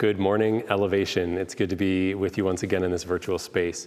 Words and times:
Good 0.00 0.18
morning, 0.18 0.62
Elevation. 0.70 1.36
It's 1.36 1.54
good 1.54 1.68
to 1.68 1.76
be 1.76 2.14
with 2.14 2.38
you 2.38 2.44
once 2.46 2.62
again 2.62 2.84
in 2.84 2.90
this 2.90 3.02
virtual 3.02 3.38
space. 3.38 3.86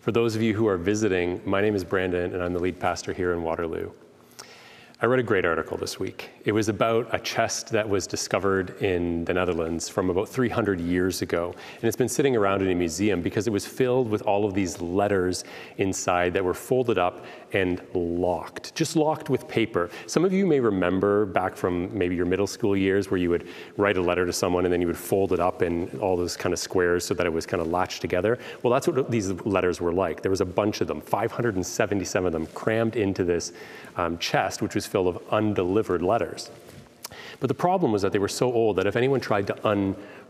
For 0.00 0.12
those 0.12 0.36
of 0.36 0.42
you 0.42 0.52
who 0.52 0.66
are 0.66 0.76
visiting, 0.76 1.40
my 1.46 1.62
name 1.62 1.74
is 1.74 1.82
Brandon, 1.82 2.34
and 2.34 2.42
I'm 2.42 2.52
the 2.52 2.58
lead 2.58 2.78
pastor 2.78 3.14
here 3.14 3.32
in 3.32 3.42
Waterloo. 3.42 3.90
I 5.00 5.06
read 5.06 5.20
a 5.20 5.22
great 5.22 5.46
article 5.46 5.78
this 5.78 5.98
week. 5.98 6.30
It 6.44 6.52
was 6.52 6.68
about 6.68 7.14
a 7.14 7.18
chest 7.18 7.70
that 7.70 7.88
was 7.88 8.06
discovered 8.06 8.80
in 8.82 9.24
the 9.24 9.32
Netherlands 9.32 9.88
from 9.88 10.10
about 10.10 10.28
300 10.28 10.80
years 10.80 11.22
ago. 11.22 11.54
And 11.76 11.84
it's 11.84 11.96
been 11.96 12.08
sitting 12.08 12.36
around 12.36 12.60
in 12.60 12.70
a 12.70 12.74
museum 12.74 13.22
because 13.22 13.46
it 13.46 13.50
was 13.50 13.66
filled 13.66 14.10
with 14.10 14.20
all 14.22 14.44
of 14.44 14.52
these 14.52 14.82
letters 14.82 15.44
inside 15.78 16.34
that 16.34 16.44
were 16.44 16.54
folded 16.54 16.98
up 16.98 17.24
and 17.54 17.80
locked, 17.94 18.74
just 18.74 18.96
locked 18.96 19.30
with 19.30 19.46
paper. 19.46 19.88
Some 20.06 20.24
of 20.24 20.32
you 20.32 20.44
may 20.44 20.58
remember 20.58 21.24
back 21.24 21.56
from 21.56 21.96
maybe 21.96 22.16
your 22.16 22.26
middle 22.26 22.48
school 22.48 22.76
years 22.76 23.10
where 23.10 23.18
you 23.18 23.30
would 23.30 23.46
write 23.76 23.96
a 23.96 24.02
letter 24.02 24.26
to 24.26 24.32
someone 24.32 24.64
and 24.64 24.72
then 24.72 24.80
you 24.80 24.88
would 24.88 24.98
fold 24.98 25.32
it 25.32 25.38
up 25.38 25.62
in 25.62 25.88
all 26.00 26.16
those 26.16 26.36
kind 26.36 26.52
of 26.52 26.58
squares 26.58 27.04
so 27.04 27.14
that 27.14 27.26
it 27.26 27.32
was 27.32 27.46
kind 27.46 27.60
of 27.60 27.68
latched 27.68 28.00
together. 28.00 28.38
Well, 28.62 28.72
that's 28.72 28.88
what 28.88 29.10
these 29.10 29.30
letters 29.44 29.80
were 29.80 29.92
like. 29.92 30.20
There 30.20 30.30
was 30.30 30.40
a 30.40 30.44
bunch 30.44 30.80
of 30.80 30.88
them, 30.88 31.00
577 31.00 32.26
of 32.26 32.32
them 32.32 32.46
crammed 32.48 32.96
into 32.96 33.24
this 33.24 33.52
um, 33.96 34.18
chest, 34.18 34.60
which 34.60 34.74
was 34.74 34.84
full 34.84 35.06
of 35.06 35.22
undelivered 35.30 36.02
letters. 36.02 36.50
But 37.38 37.48
the 37.48 37.54
problem 37.54 37.92
was 37.92 38.02
that 38.02 38.12
they 38.12 38.18
were 38.18 38.28
so 38.28 38.52
old 38.52 38.76
that 38.76 38.86
if 38.86 38.96
anyone 38.96 39.20
tried 39.20 39.46
to 39.48 39.68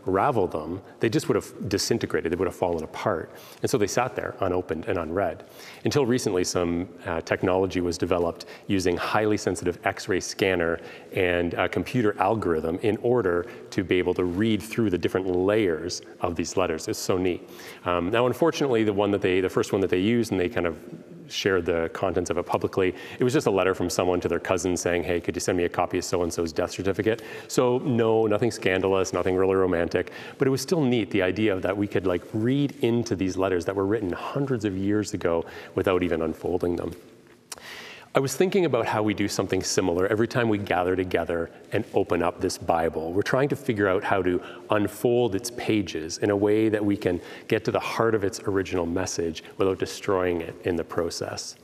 unravel 0.05 0.47
them, 0.47 0.81
they 0.99 1.09
just 1.09 1.27
would 1.27 1.35
have 1.35 1.69
disintegrated, 1.69 2.31
they 2.31 2.35
would 2.35 2.47
have 2.47 2.55
fallen 2.55 2.83
apart. 2.83 3.31
And 3.61 3.69
so 3.69 3.77
they 3.77 3.87
sat 3.87 4.15
there 4.15 4.35
unopened 4.39 4.85
and 4.85 4.97
unread. 4.97 5.45
Until 5.83 6.05
recently, 6.05 6.43
some 6.43 6.87
uh, 7.05 7.21
technology 7.21 7.81
was 7.81 7.97
developed 7.97 8.45
using 8.67 8.97
highly 8.97 9.37
sensitive 9.37 9.79
X 9.83 10.07
ray 10.07 10.19
scanner 10.19 10.79
and 11.13 11.53
a 11.55 11.67
computer 11.67 12.15
algorithm 12.19 12.77
in 12.81 12.97
order 12.97 13.45
to 13.71 13.83
be 13.83 13.97
able 13.97 14.13
to 14.13 14.23
read 14.23 14.61
through 14.61 14.89
the 14.89 14.97
different 14.97 15.27
layers 15.27 16.01
of 16.21 16.35
these 16.35 16.57
letters. 16.57 16.87
It's 16.87 16.99
so 16.99 17.17
neat. 17.17 17.49
Um, 17.85 18.09
now, 18.11 18.27
unfortunately, 18.27 18.83
the 18.83 18.93
one 18.93 19.11
that 19.11 19.21
they, 19.21 19.41
the 19.41 19.49
first 19.49 19.71
one 19.71 19.81
that 19.81 19.89
they 19.89 19.99
used 19.99 20.31
and 20.31 20.39
they 20.39 20.49
kind 20.49 20.67
of 20.67 20.77
shared 21.27 21.65
the 21.65 21.89
contents 21.93 22.29
of 22.29 22.37
it 22.37 22.45
publicly. 22.45 22.95
It 23.19 23.23
was 23.23 23.33
just 23.33 23.47
a 23.47 23.51
letter 23.51 23.73
from 23.73 23.89
someone 23.89 24.19
to 24.21 24.27
their 24.27 24.39
cousin 24.39 24.77
saying, 24.77 25.03
hey, 25.03 25.19
could 25.19 25.35
you 25.35 25.39
send 25.39 25.57
me 25.57 25.65
a 25.65 25.69
copy 25.69 25.97
of 25.97 26.03
so-and-so's 26.03 26.51
death 26.51 26.71
certificate? 26.71 27.21
So 27.47 27.79
no, 27.79 28.27
nothing 28.27 28.51
scandalous, 28.51 29.13
nothing 29.13 29.35
really 29.35 29.55
romantic, 29.55 30.11
but 30.37 30.47
it 30.47 30.51
was 30.51 30.61
still 30.61 30.83
neat, 30.83 31.11
the 31.11 31.21
idea 31.21 31.59
that 31.59 31.75
we 31.75 31.87
could 31.87 32.05
like 32.05 32.23
read 32.33 32.73
into 32.81 33.15
these 33.15 33.37
letters 33.37 33.65
that 33.65 33.75
were 33.75 33.85
written 33.85 34.11
hundreds 34.11 34.65
of 34.65 34.77
years 34.77 35.13
ago 35.13 35.45
without 35.75 36.03
even 36.03 36.21
unfolding 36.21 36.75
them. 36.75 36.93
I 38.15 38.19
was 38.21 38.33
thinking 38.33 38.63
about 38.63 38.85
how 38.85 39.03
we 39.03 39.13
do 39.13 39.27
something 39.27 39.61
similar 39.61 40.07
every 40.07 40.29
time 40.29 40.47
we 40.47 40.57
gather 40.57 40.95
together 40.95 41.51
and 41.73 41.83
open 41.93 42.23
up 42.23 42.39
this 42.39 42.57
Bible. 42.57 43.11
We're 43.11 43.23
trying 43.23 43.49
to 43.49 43.57
figure 43.57 43.89
out 43.89 44.05
how 44.05 44.21
to 44.21 44.41
unfold 44.69 45.35
its 45.35 45.51
pages 45.51 46.19
in 46.19 46.29
a 46.29 46.35
way 46.35 46.69
that 46.69 46.83
we 46.83 46.95
can 46.95 47.19
get 47.49 47.65
to 47.65 47.71
the 47.71 47.79
heart 47.81 48.15
of 48.15 48.23
its 48.23 48.39
original 48.47 48.85
message 48.85 49.43
without 49.57 49.79
destroying 49.79 50.39
it 50.39 50.55
in 50.63 50.77
the 50.77 50.83
process. 50.85 51.57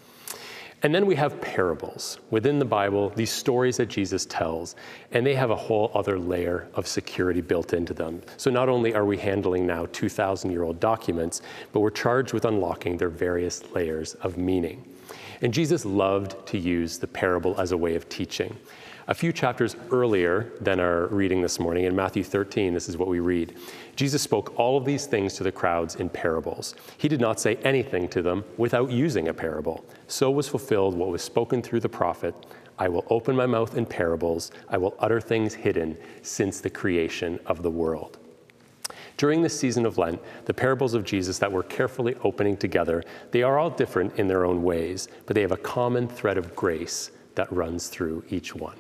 And 0.84 0.94
then 0.94 1.06
we 1.06 1.16
have 1.16 1.40
parables 1.40 2.20
within 2.32 2.60
the 2.60 2.66
Bible, 2.66 3.12
these 3.12 3.32
stories 3.32 3.78
that 3.78 3.88
Jesus 3.88 4.26
tells, 4.26 4.76
and 5.14 5.26
they 5.26 5.36
have 5.36 5.52
a 5.52 5.56
whole 5.56 5.90
other 5.94 6.20
layer 6.20 6.68
of 6.74 6.86
security 6.86 7.40
built 7.40 7.72
into 7.72 7.94
them. 7.94 8.22
So 8.36 8.52
not 8.52 8.68
only 8.68 8.94
are 8.94 9.06
we 9.06 9.18
handling 9.18 9.66
now 9.66 9.86
2,000 9.94 10.52
year 10.52 10.64
old 10.64 10.82
documents, 10.82 11.44
but 11.72 11.80
we're 11.80 11.92
charged 11.92 12.34
with 12.34 12.44
unlocking 12.44 12.98
their 12.98 13.10
various 13.10 13.72
layers 13.72 14.16
of 14.16 14.38
meaning. 14.38 14.84
And 15.42 15.54
Jesus 15.54 15.86
loved 15.86 16.46
to 16.48 16.58
use 16.58 17.00
the 17.00 17.08
parable 17.08 17.60
as 17.60 17.72
a 17.72 17.78
way 17.78 17.96
of 17.96 18.08
teaching. 18.10 18.56
A 19.08 19.14
few 19.14 19.34
chapters 19.34 19.76
earlier 19.92 20.54
than 20.62 20.80
our 20.80 21.08
reading 21.08 21.42
this 21.42 21.60
morning, 21.60 21.86
in 21.86 21.96
Matthew 21.96 22.24
13, 22.24 22.74
this 22.74 22.88
is 22.88 22.98
what 22.98 23.10
we 23.10 23.20
read. 23.20 23.58
Jesus 23.96 24.22
spoke 24.22 24.58
all 24.58 24.78
of 24.78 24.86
these 24.86 25.08
things 25.08 25.34
to 25.34 25.44
the 25.44 25.52
crowds 25.52 25.96
in 25.96 26.08
parables. 26.08 26.76
He 26.98 27.08
did 27.08 27.20
not 27.20 27.40
say 27.40 27.56
anything 27.64 28.08
to 28.10 28.22
them 28.22 28.46
without 28.58 28.92
using 28.92 29.28
a 29.28 29.34
parable. 29.34 29.84
So 30.08 30.30
was 30.30 30.48
fulfilled 30.48 30.96
what 30.96 31.10
was 31.10 31.24
spoken 31.24 31.62
through 31.62 31.80
the 31.80 31.90
prophet 31.90 32.36
I 32.82 32.90
will 32.90 33.06
open 33.12 33.36
my 33.36 33.46
mouth 33.46 33.78
in 33.78 33.86
parables, 33.86 34.52
I 34.68 34.78
will 34.80 34.96
utter 34.98 35.22
things 35.22 35.54
hidden 35.54 35.96
since 36.24 36.62
the 36.62 36.70
creation 36.72 37.40
of 37.46 37.62
the 37.62 37.70
world. 37.70 38.18
During 39.22 39.44
this 39.44 39.60
season 39.60 39.86
of 39.86 40.00
Lent, 40.00 40.20
the 40.46 40.54
parables 40.56 40.96
of 40.96 41.04
Jesus 41.04 41.38
that 41.38 41.52
we're 41.52 41.62
carefully 41.62 42.16
opening 42.24 42.58
together, 42.58 43.04
they 43.30 43.44
are 43.44 43.60
all 43.60 43.70
different 43.70 44.18
in 44.18 44.28
their 44.28 44.46
own 44.46 44.64
ways, 44.64 45.10
but 45.28 45.36
they 45.36 45.42
have 45.42 45.52
a 45.52 45.58
common 45.58 46.08
thread 46.08 46.40
of 46.40 46.56
grace 46.56 47.12
that 47.36 47.54
runs 47.54 47.88
through 47.88 48.24
each 48.32 48.56
one. 48.56 48.78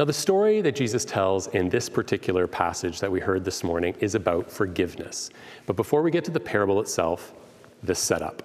Now, 0.00 0.04
the 0.04 0.12
story 0.12 0.60
that 0.62 0.74
Jesus 0.74 1.04
tells 1.04 1.46
in 1.46 1.68
this 1.68 1.88
particular 1.88 2.48
passage 2.48 2.98
that 2.98 3.12
we 3.12 3.20
heard 3.20 3.44
this 3.44 3.62
morning 3.62 3.94
is 4.00 4.16
about 4.16 4.50
forgiveness. 4.50 5.30
But 5.66 5.76
before 5.76 6.02
we 6.02 6.10
get 6.10 6.24
to 6.24 6.32
the 6.32 6.40
parable 6.40 6.80
itself, 6.80 7.32
the 7.84 7.94
setup. 7.94 8.42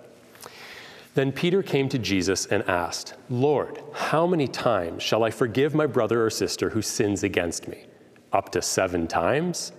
Then 1.16 1.32
Peter 1.32 1.64
came 1.64 1.90
to 1.90 1.98
Jesus 1.98 2.46
and 2.46 2.62
asked, 2.70 3.16
Lord, 3.28 3.82
how 3.92 4.28
many 4.28 4.48
times 4.48 5.02
shall 5.02 5.24
I 5.24 5.32
forgive 5.32 5.74
my 5.74 5.88
brother 5.88 6.24
or 6.24 6.30
sister 6.30 6.70
who 6.70 6.84
sins 6.84 7.24
against 7.24 7.68
me? 7.68 7.86
Up 8.32 8.52
to 8.52 8.62
seven 8.62 9.08
times? 9.08 9.72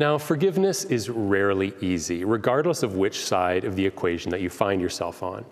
Now, 0.00 0.16
forgiveness 0.16 0.84
is 0.84 1.10
rarely 1.10 1.74
easy, 1.82 2.24
regardless 2.24 2.82
of 2.82 2.94
which 2.94 3.22
side 3.22 3.64
of 3.64 3.76
the 3.76 3.84
equation 3.84 4.30
that 4.30 4.40
you 4.40 4.48
find 4.48 4.80
yourself 4.80 5.22
on. 5.22 5.44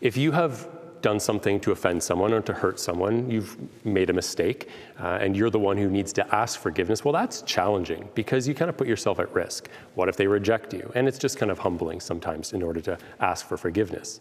If 0.00 0.16
you 0.16 0.32
have 0.32 0.66
done 1.02 1.20
something 1.20 1.60
to 1.60 1.72
offend 1.72 2.02
someone 2.02 2.32
or 2.32 2.40
to 2.40 2.54
hurt 2.54 2.80
someone, 2.80 3.30
you've 3.30 3.58
made 3.84 4.08
a 4.08 4.12
mistake, 4.14 4.70
uh, 4.98 5.18
and 5.20 5.36
you're 5.36 5.50
the 5.50 5.58
one 5.58 5.76
who 5.76 5.90
needs 5.90 6.14
to 6.14 6.34
ask 6.34 6.58
forgiveness, 6.58 7.04
well, 7.04 7.12
that's 7.12 7.42
challenging 7.42 8.08
because 8.14 8.48
you 8.48 8.54
kind 8.54 8.70
of 8.70 8.76
put 8.78 8.88
yourself 8.88 9.20
at 9.20 9.30
risk. 9.34 9.68
What 9.96 10.08
if 10.08 10.16
they 10.16 10.26
reject 10.26 10.72
you? 10.72 10.90
And 10.94 11.06
it's 11.06 11.18
just 11.18 11.36
kind 11.36 11.52
of 11.52 11.58
humbling 11.58 12.00
sometimes 12.00 12.54
in 12.54 12.62
order 12.62 12.80
to 12.80 12.96
ask 13.20 13.46
for 13.46 13.58
forgiveness. 13.58 14.20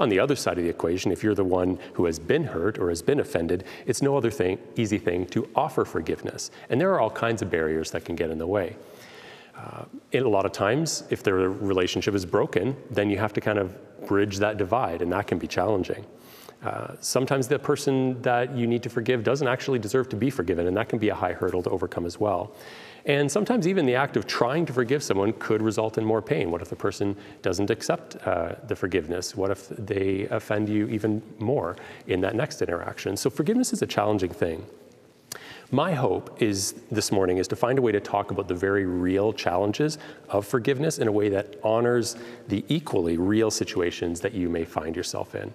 On 0.00 0.08
the 0.08 0.18
other 0.18 0.34
side 0.34 0.58
of 0.58 0.64
the 0.64 0.70
equation, 0.70 1.12
if 1.12 1.22
you're 1.22 1.36
the 1.36 1.44
one 1.44 1.78
who 1.92 2.06
has 2.06 2.18
been 2.18 2.42
hurt 2.42 2.78
or 2.78 2.88
has 2.88 3.00
been 3.00 3.20
offended, 3.20 3.62
it's 3.86 4.02
no 4.02 4.16
other 4.16 4.30
thing, 4.32 4.58
easy 4.74 4.98
thing 4.98 5.24
to 5.26 5.48
offer 5.54 5.84
forgiveness. 5.84 6.50
And 6.68 6.80
there 6.80 6.92
are 6.92 7.00
all 7.00 7.10
kinds 7.10 7.42
of 7.42 7.50
barriers 7.50 7.92
that 7.92 8.04
can 8.04 8.16
get 8.16 8.30
in 8.30 8.38
the 8.38 8.48
way. 8.48 8.74
Uh, 9.60 9.84
a 10.14 10.20
lot 10.20 10.46
of 10.46 10.52
times, 10.52 11.04
if 11.10 11.22
their 11.22 11.50
relationship 11.50 12.14
is 12.14 12.24
broken, 12.24 12.76
then 12.90 13.10
you 13.10 13.18
have 13.18 13.32
to 13.32 13.40
kind 13.40 13.58
of 13.58 13.76
bridge 14.06 14.38
that 14.38 14.56
divide, 14.56 15.02
and 15.02 15.12
that 15.12 15.26
can 15.26 15.38
be 15.38 15.46
challenging. 15.46 16.04
Uh, 16.62 16.94
sometimes 17.00 17.48
the 17.48 17.58
person 17.58 18.20
that 18.22 18.54
you 18.54 18.66
need 18.66 18.82
to 18.82 18.90
forgive 18.90 19.22
doesn't 19.24 19.48
actually 19.48 19.78
deserve 19.78 20.08
to 20.08 20.16
be 20.16 20.30
forgiven, 20.30 20.66
and 20.66 20.76
that 20.76 20.88
can 20.88 20.98
be 20.98 21.08
a 21.08 21.14
high 21.14 21.32
hurdle 21.32 21.62
to 21.62 21.70
overcome 21.70 22.06
as 22.06 22.18
well. 22.18 22.54
And 23.06 23.30
sometimes 23.30 23.66
even 23.66 23.86
the 23.86 23.94
act 23.94 24.16
of 24.16 24.26
trying 24.26 24.66
to 24.66 24.72
forgive 24.72 25.02
someone 25.02 25.32
could 25.34 25.62
result 25.62 25.96
in 25.96 26.04
more 26.04 26.20
pain. 26.20 26.50
What 26.50 26.60
if 26.60 26.68
the 26.68 26.76
person 26.76 27.16
doesn't 27.40 27.70
accept 27.70 28.16
uh, 28.26 28.56
the 28.66 28.76
forgiveness? 28.76 29.34
What 29.34 29.50
if 29.50 29.68
they 29.68 30.26
offend 30.30 30.68
you 30.68 30.86
even 30.88 31.22
more 31.38 31.76
in 32.06 32.20
that 32.20 32.34
next 32.34 32.60
interaction? 32.60 33.16
So 33.16 33.30
forgiveness 33.30 33.72
is 33.72 33.80
a 33.80 33.86
challenging 33.86 34.30
thing. 34.30 34.66
My 35.72 35.92
hope 35.94 36.42
is 36.42 36.74
this 36.90 37.12
morning 37.12 37.38
is 37.38 37.46
to 37.46 37.54
find 37.54 37.78
a 37.78 37.82
way 37.82 37.92
to 37.92 38.00
talk 38.00 38.32
about 38.32 38.48
the 38.48 38.56
very 38.56 38.86
real 38.86 39.32
challenges 39.32 39.98
of 40.28 40.44
forgiveness 40.44 40.98
in 40.98 41.06
a 41.06 41.12
way 41.12 41.28
that 41.28 41.54
honors 41.62 42.16
the 42.48 42.64
equally 42.68 43.18
real 43.18 43.52
situations 43.52 44.20
that 44.22 44.34
you 44.34 44.48
may 44.48 44.64
find 44.64 44.96
yourself 44.96 45.36
in. 45.36 45.54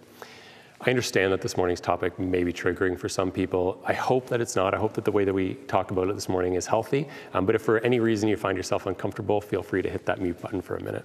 I 0.79 0.89
understand 0.89 1.33
that 1.33 1.41
this 1.41 1.57
morning's 1.57 1.81
topic 1.81 2.17
may 2.17 2.45
be 2.45 2.53
triggering 2.53 2.97
for 2.97 3.09
some 3.09 3.29
people. 3.29 3.81
I 3.85 3.91
hope 3.91 4.27
that 4.27 4.39
it's 4.39 4.55
not. 4.55 4.73
I 4.73 4.77
hope 4.77 4.93
that 4.93 5.03
the 5.03 5.11
way 5.11 5.25
that 5.25 5.33
we 5.33 5.55
talk 5.67 5.91
about 5.91 6.07
it 6.07 6.15
this 6.15 6.29
morning 6.29 6.53
is 6.53 6.65
healthy. 6.65 7.09
Um, 7.33 7.45
but 7.45 7.55
if 7.55 7.61
for 7.61 7.79
any 7.79 7.99
reason 7.99 8.29
you 8.29 8.37
find 8.37 8.57
yourself 8.57 8.85
uncomfortable, 8.85 9.41
feel 9.41 9.63
free 9.63 9.81
to 9.81 9.89
hit 9.89 10.05
that 10.05 10.21
mute 10.21 10.41
button 10.41 10.61
for 10.61 10.77
a 10.77 10.81
minute. 10.81 11.03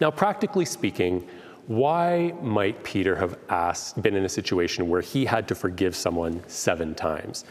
Now, 0.00 0.10
practically 0.10 0.64
speaking, 0.64 1.28
why 1.68 2.34
might 2.40 2.82
Peter 2.82 3.14
have 3.16 3.38
asked, 3.50 4.00
been 4.02 4.16
in 4.16 4.24
a 4.24 4.28
situation 4.28 4.88
where 4.88 5.02
he 5.02 5.26
had 5.26 5.46
to 5.48 5.54
forgive 5.54 5.94
someone 5.94 6.42
seven 6.46 6.94
times? 6.94 7.44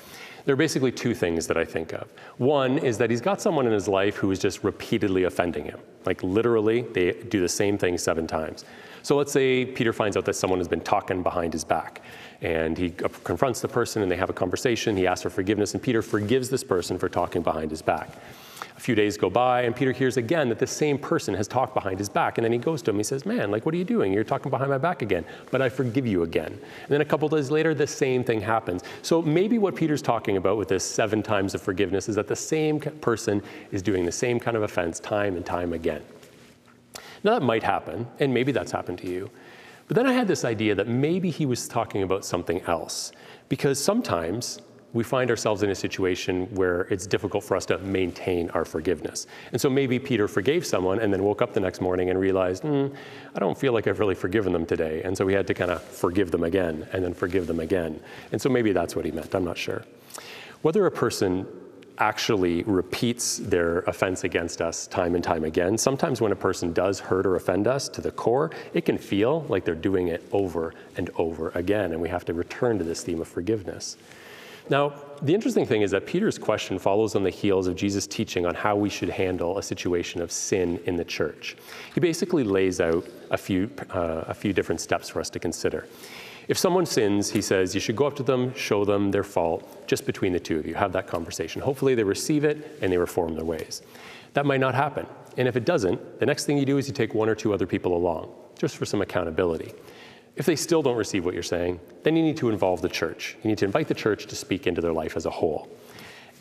There 0.45 0.53
are 0.53 0.57
basically 0.57 0.91
two 0.91 1.13
things 1.13 1.45
that 1.45 1.55
I 1.55 1.63
think 1.63 1.93
of. 1.93 2.07
One 2.37 2.79
is 2.79 2.97
that 2.97 3.11
he's 3.11 3.21
got 3.21 3.39
someone 3.41 3.67
in 3.67 3.73
his 3.73 3.87
life 3.87 4.15
who 4.15 4.31
is 4.31 4.39
just 4.39 4.63
repeatedly 4.63 5.25
offending 5.25 5.65
him. 5.65 5.79
Like 6.05 6.23
literally, 6.23 6.81
they 6.81 7.11
do 7.11 7.41
the 7.41 7.49
same 7.49 7.77
thing 7.77 7.97
seven 7.99 8.25
times. 8.25 8.65
So 9.03 9.15
let's 9.15 9.31
say 9.31 9.65
Peter 9.65 9.93
finds 9.93 10.17
out 10.17 10.25
that 10.25 10.35
someone 10.35 10.59
has 10.59 10.67
been 10.67 10.81
talking 10.81 11.21
behind 11.21 11.53
his 11.53 11.63
back. 11.63 12.01
And 12.41 12.75
he 12.75 12.89
confronts 12.89 13.61
the 13.61 13.67
person 13.67 14.01
and 14.01 14.11
they 14.11 14.15
have 14.15 14.31
a 14.31 14.33
conversation. 14.33 14.97
He 14.97 15.05
asks 15.05 15.21
for 15.21 15.29
forgiveness, 15.29 15.75
and 15.75 15.83
Peter 15.83 16.01
forgives 16.01 16.49
this 16.49 16.63
person 16.63 16.97
for 16.97 17.07
talking 17.07 17.43
behind 17.43 17.69
his 17.69 17.83
back. 17.83 18.09
A 18.75 18.79
few 18.79 18.95
days 18.95 19.17
go 19.17 19.29
by, 19.29 19.63
and 19.63 19.75
Peter 19.75 19.91
hears 19.91 20.17
again 20.17 20.49
that 20.49 20.59
the 20.59 20.67
same 20.67 20.97
person 20.97 21.33
has 21.33 21.47
talked 21.47 21.73
behind 21.73 21.99
his 21.99 22.09
back. 22.09 22.37
And 22.37 22.45
then 22.45 22.51
he 22.51 22.57
goes 22.57 22.81
to 22.83 22.91
him. 22.91 22.95
And 22.95 22.99
he 22.99 23.03
says, 23.03 23.25
Man, 23.25 23.51
like, 23.51 23.65
what 23.65 23.73
are 23.73 23.77
you 23.77 23.83
doing? 23.83 24.13
You're 24.13 24.23
talking 24.23 24.49
behind 24.49 24.69
my 24.69 24.77
back 24.77 25.01
again. 25.01 25.25
But 25.51 25.61
I 25.61 25.69
forgive 25.69 26.07
you 26.07 26.23
again. 26.23 26.51
And 26.51 26.89
then 26.89 27.01
a 27.01 27.05
couple 27.05 27.27
days 27.29 27.51
later, 27.51 27.73
the 27.73 27.87
same 27.87 28.23
thing 28.23 28.41
happens. 28.41 28.83
So 29.01 29.21
maybe 29.21 29.57
what 29.57 29.75
Peter's 29.75 30.01
talking 30.01 30.37
about 30.37 30.57
with 30.57 30.67
this 30.67 30.83
seven 30.83 31.21
times 31.21 31.53
of 31.53 31.61
forgiveness 31.61 32.09
is 32.09 32.15
that 32.15 32.27
the 32.27 32.35
same 32.35 32.79
person 32.79 33.41
is 33.71 33.81
doing 33.81 34.05
the 34.05 34.11
same 34.11 34.39
kind 34.39 34.55
of 34.55 34.63
offense 34.63 34.99
time 34.99 35.35
and 35.35 35.45
time 35.45 35.73
again. 35.73 36.03
Now, 37.23 37.33
that 37.33 37.41
might 37.41 37.63
happen, 37.63 38.07
and 38.19 38.33
maybe 38.33 38.51
that's 38.51 38.71
happened 38.71 38.99
to 38.99 39.09
you. 39.09 39.29
But 39.87 39.95
then 39.95 40.05
I 40.05 40.13
had 40.13 40.27
this 40.27 40.43
idea 40.43 40.75
that 40.75 40.87
maybe 40.87 41.29
he 41.29 41.45
was 41.45 41.67
talking 41.67 42.03
about 42.03 42.25
something 42.25 42.61
else. 42.61 43.11
Because 43.49 43.81
sometimes 43.81 44.59
we 44.97 45.03
find 45.03 45.29
ourselves 45.29 45.61
in 45.61 45.69
a 45.69 45.75
situation 45.75 46.47
where 46.55 46.81
it's 46.89 47.05
difficult 47.05 47.43
for 47.43 47.55
us 47.55 47.67
to 47.67 47.77
maintain 47.77 48.49
our 48.49 48.65
forgiveness. 48.65 49.27
And 49.51 49.61
so 49.61 49.69
maybe 49.69 49.99
Peter 49.99 50.27
forgave 50.27 50.65
someone 50.65 50.97
and 50.97 51.13
then 51.13 51.23
woke 51.23 51.43
up 51.43 51.53
the 51.53 51.59
next 51.59 51.81
morning 51.81 52.09
and 52.09 52.19
realized, 52.19 52.63
mm, 52.63 52.91
I 53.35 53.39
don't 53.39 53.55
feel 53.55 53.73
like 53.73 53.85
I've 53.85 53.99
really 53.99 54.15
forgiven 54.15 54.51
them 54.51 54.65
today. 54.65 55.03
And 55.03 55.15
so 55.15 55.27
he 55.27 55.35
had 55.35 55.45
to 55.47 55.53
kind 55.53 55.69
of 55.69 55.83
forgive 55.83 56.31
them 56.31 56.43
again 56.43 56.87
and 56.93 57.03
then 57.03 57.13
forgive 57.13 57.45
them 57.45 57.59
again. 57.59 57.99
And 58.31 58.41
so 58.41 58.49
maybe 58.49 58.71
that's 58.71 58.95
what 58.95 59.05
he 59.05 59.11
meant. 59.11 59.35
I'm 59.35 59.45
not 59.45 59.59
sure. 59.59 59.85
Whether 60.63 60.83
a 60.87 60.91
person 60.91 61.45
actually 61.99 62.63
repeats 62.63 63.37
their 63.37 63.79
offense 63.81 64.23
against 64.23 64.61
us 64.61 64.87
time 64.87 65.13
and 65.13 65.23
time 65.23 65.43
again. 65.43 65.77
Sometimes 65.77 66.21
when 66.21 66.31
a 66.31 66.35
person 66.35 66.73
does 66.73 66.99
hurt 66.99 67.27
or 67.27 67.35
offend 67.35 67.67
us 67.67 67.87
to 67.89 68.01
the 68.01 68.11
core, 68.11 68.49
it 68.73 68.85
can 68.85 68.97
feel 68.97 69.45
like 69.49 69.63
they're 69.63 69.75
doing 69.75 70.07
it 70.07 70.27
over 70.31 70.73
and 70.95 71.09
over 71.17 71.51
again, 71.55 71.91
and 71.91 72.01
we 72.01 72.09
have 72.09 72.25
to 72.25 72.33
return 72.33 72.77
to 72.77 72.83
this 72.83 73.03
theme 73.03 73.21
of 73.21 73.27
forgiveness. 73.27 73.97
Now, 74.69 74.93
the 75.21 75.33
interesting 75.33 75.65
thing 75.65 75.81
is 75.81 75.91
that 75.91 76.05
Peter's 76.05 76.37
question 76.37 76.77
follows 76.77 77.15
on 77.15 77.23
the 77.23 77.29
heels 77.29 77.67
of 77.67 77.75
Jesus' 77.75 78.05
teaching 78.05 78.45
on 78.45 78.53
how 78.53 78.75
we 78.75 78.89
should 78.89 79.09
handle 79.09 79.57
a 79.57 79.63
situation 79.63 80.21
of 80.21 80.31
sin 80.31 80.79
in 80.85 80.95
the 80.95 81.05
church. 81.05 81.55
He 81.93 81.99
basically 81.99 82.43
lays 82.43 82.79
out 82.79 83.05
a 83.31 83.37
few, 83.37 83.69
uh, 83.89 84.25
a 84.27 84.33
few 84.33 84.53
different 84.53 84.81
steps 84.81 85.09
for 85.09 85.19
us 85.19 85.29
to 85.31 85.39
consider. 85.39 85.87
If 86.47 86.57
someone 86.57 86.85
sins, 86.85 87.29
he 87.29 87.41
says, 87.41 87.73
you 87.73 87.81
should 87.81 87.95
go 87.95 88.05
up 88.05 88.15
to 88.17 88.23
them, 88.23 88.53
show 88.53 88.85
them 88.85 89.11
their 89.11 89.23
fault, 89.23 89.87
just 89.87 90.05
between 90.05 90.31
the 90.31 90.39
two 90.39 90.59
of 90.59 90.65
you. 90.65 90.75
Have 90.75 90.93
that 90.93 91.07
conversation. 91.07 91.61
Hopefully, 91.61 91.95
they 91.95 92.03
receive 92.03 92.45
it 92.45 92.77
and 92.81 92.91
they 92.91 92.97
reform 92.97 93.35
their 93.35 93.43
ways. 93.43 93.81
That 94.33 94.45
might 94.45 94.59
not 94.59 94.75
happen. 94.75 95.07
And 95.37 95.47
if 95.47 95.55
it 95.55 95.65
doesn't, 95.65 96.19
the 96.19 96.25
next 96.25 96.45
thing 96.45 96.57
you 96.57 96.65
do 96.65 96.77
is 96.77 96.87
you 96.87 96.93
take 96.93 97.13
one 97.13 97.27
or 97.27 97.35
two 97.35 97.53
other 97.53 97.65
people 97.65 97.95
along, 97.95 98.31
just 98.57 98.77
for 98.77 98.85
some 98.85 99.01
accountability. 99.01 99.73
If 100.37 100.45
they 100.45 100.55
still 100.55 100.81
don't 100.81 100.95
receive 100.95 101.25
what 101.25 101.33
you're 101.33 101.43
saying, 101.43 101.79
then 102.03 102.15
you 102.15 102.23
need 102.23 102.37
to 102.37 102.49
involve 102.49 102.81
the 102.81 102.89
church. 102.89 103.35
You 103.43 103.49
need 103.49 103.57
to 103.57 103.65
invite 103.65 103.87
the 103.87 103.95
church 103.95 104.27
to 104.27 104.35
speak 104.35 104.67
into 104.67 104.81
their 104.81 104.93
life 104.93 105.17
as 105.17 105.25
a 105.25 105.31
whole. 105.31 105.67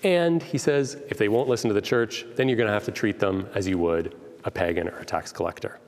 And 0.05 0.43
he 0.43 0.59
says, 0.59 0.99
if 1.09 1.17
they 1.17 1.29
won't 1.29 1.49
listen 1.49 1.69
to 1.69 1.75
the 1.75 1.81
church, 1.81 2.27
then 2.37 2.49
you're 2.49 2.59
going 2.59 2.69
to 2.69 2.73
have 2.75 2.85
to 2.85 2.93
treat 2.93 3.19
them 3.19 3.49
as 3.55 3.67
you 3.67 3.79
would 3.79 4.15
a 4.45 4.51
pagan 4.51 4.89
or 4.89 4.99
a 4.99 5.05
tax 5.05 5.33
collector. 5.33 5.81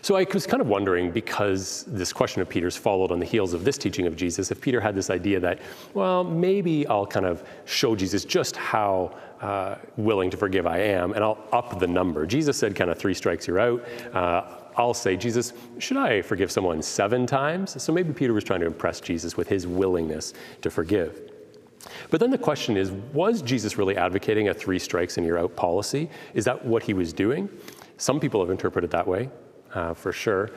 So 0.00 0.16
I 0.16 0.26
was 0.32 0.46
kind 0.46 0.62
of 0.62 0.68
wondering, 0.68 1.10
because 1.10 1.84
this 1.86 2.12
question 2.12 2.40
of 2.40 2.48
Peter's 2.48 2.76
followed 2.76 3.12
on 3.12 3.18
the 3.18 3.26
heels 3.26 3.52
of 3.52 3.64
this 3.64 3.76
teaching 3.76 4.06
of 4.06 4.16
Jesus, 4.16 4.50
if 4.50 4.60
Peter 4.60 4.80
had 4.80 4.94
this 4.94 5.10
idea 5.10 5.40
that, 5.40 5.60
well, 5.92 6.24
maybe 6.24 6.86
I'll 6.86 7.06
kind 7.06 7.26
of 7.26 7.46
show 7.66 7.94
Jesus 7.94 8.24
just 8.24 8.56
how 8.56 9.14
uh, 9.40 9.76
willing 9.96 10.30
to 10.30 10.36
forgive 10.36 10.66
I 10.66 10.78
am, 10.78 11.12
and 11.12 11.22
I'll 11.22 11.38
up 11.52 11.78
the 11.78 11.86
number. 11.86 12.26
Jesus 12.26 12.56
said, 12.56 12.74
kind 12.74 12.90
of 12.90 12.98
three 12.98 13.14
strikes, 13.14 13.46
you're 13.46 13.60
out. 13.60 13.84
Uh, 14.14 14.44
I'll 14.78 14.94
say, 14.94 15.16
Jesus, 15.16 15.52
should 15.78 15.96
I 15.96 16.22
forgive 16.22 16.52
someone 16.52 16.80
seven 16.82 17.26
times? 17.26 17.82
So 17.82 17.92
maybe 17.92 18.12
Peter 18.12 18.32
was 18.32 18.44
trying 18.44 18.60
to 18.60 18.66
impress 18.66 19.00
Jesus 19.00 19.36
with 19.36 19.48
his 19.48 19.66
willingness 19.66 20.34
to 20.62 20.70
forgive. 20.70 21.32
But 22.10 22.20
then 22.20 22.30
the 22.30 22.38
question 22.38 22.76
is 22.76 22.90
was 22.90 23.42
Jesus 23.42 23.76
really 23.76 23.96
advocating 23.96 24.48
a 24.48 24.54
three 24.54 24.78
strikes 24.78 25.16
and 25.16 25.26
you're 25.26 25.38
out 25.38 25.56
policy? 25.56 26.08
Is 26.32 26.44
that 26.44 26.64
what 26.64 26.82
he 26.82 26.94
was 26.94 27.12
doing? 27.12 27.48
Some 27.96 28.20
people 28.20 28.40
have 28.40 28.50
interpreted 28.50 28.90
that 28.92 29.06
way 29.06 29.28
uh, 29.74 29.94
for 29.94 30.12
sure. 30.12 30.50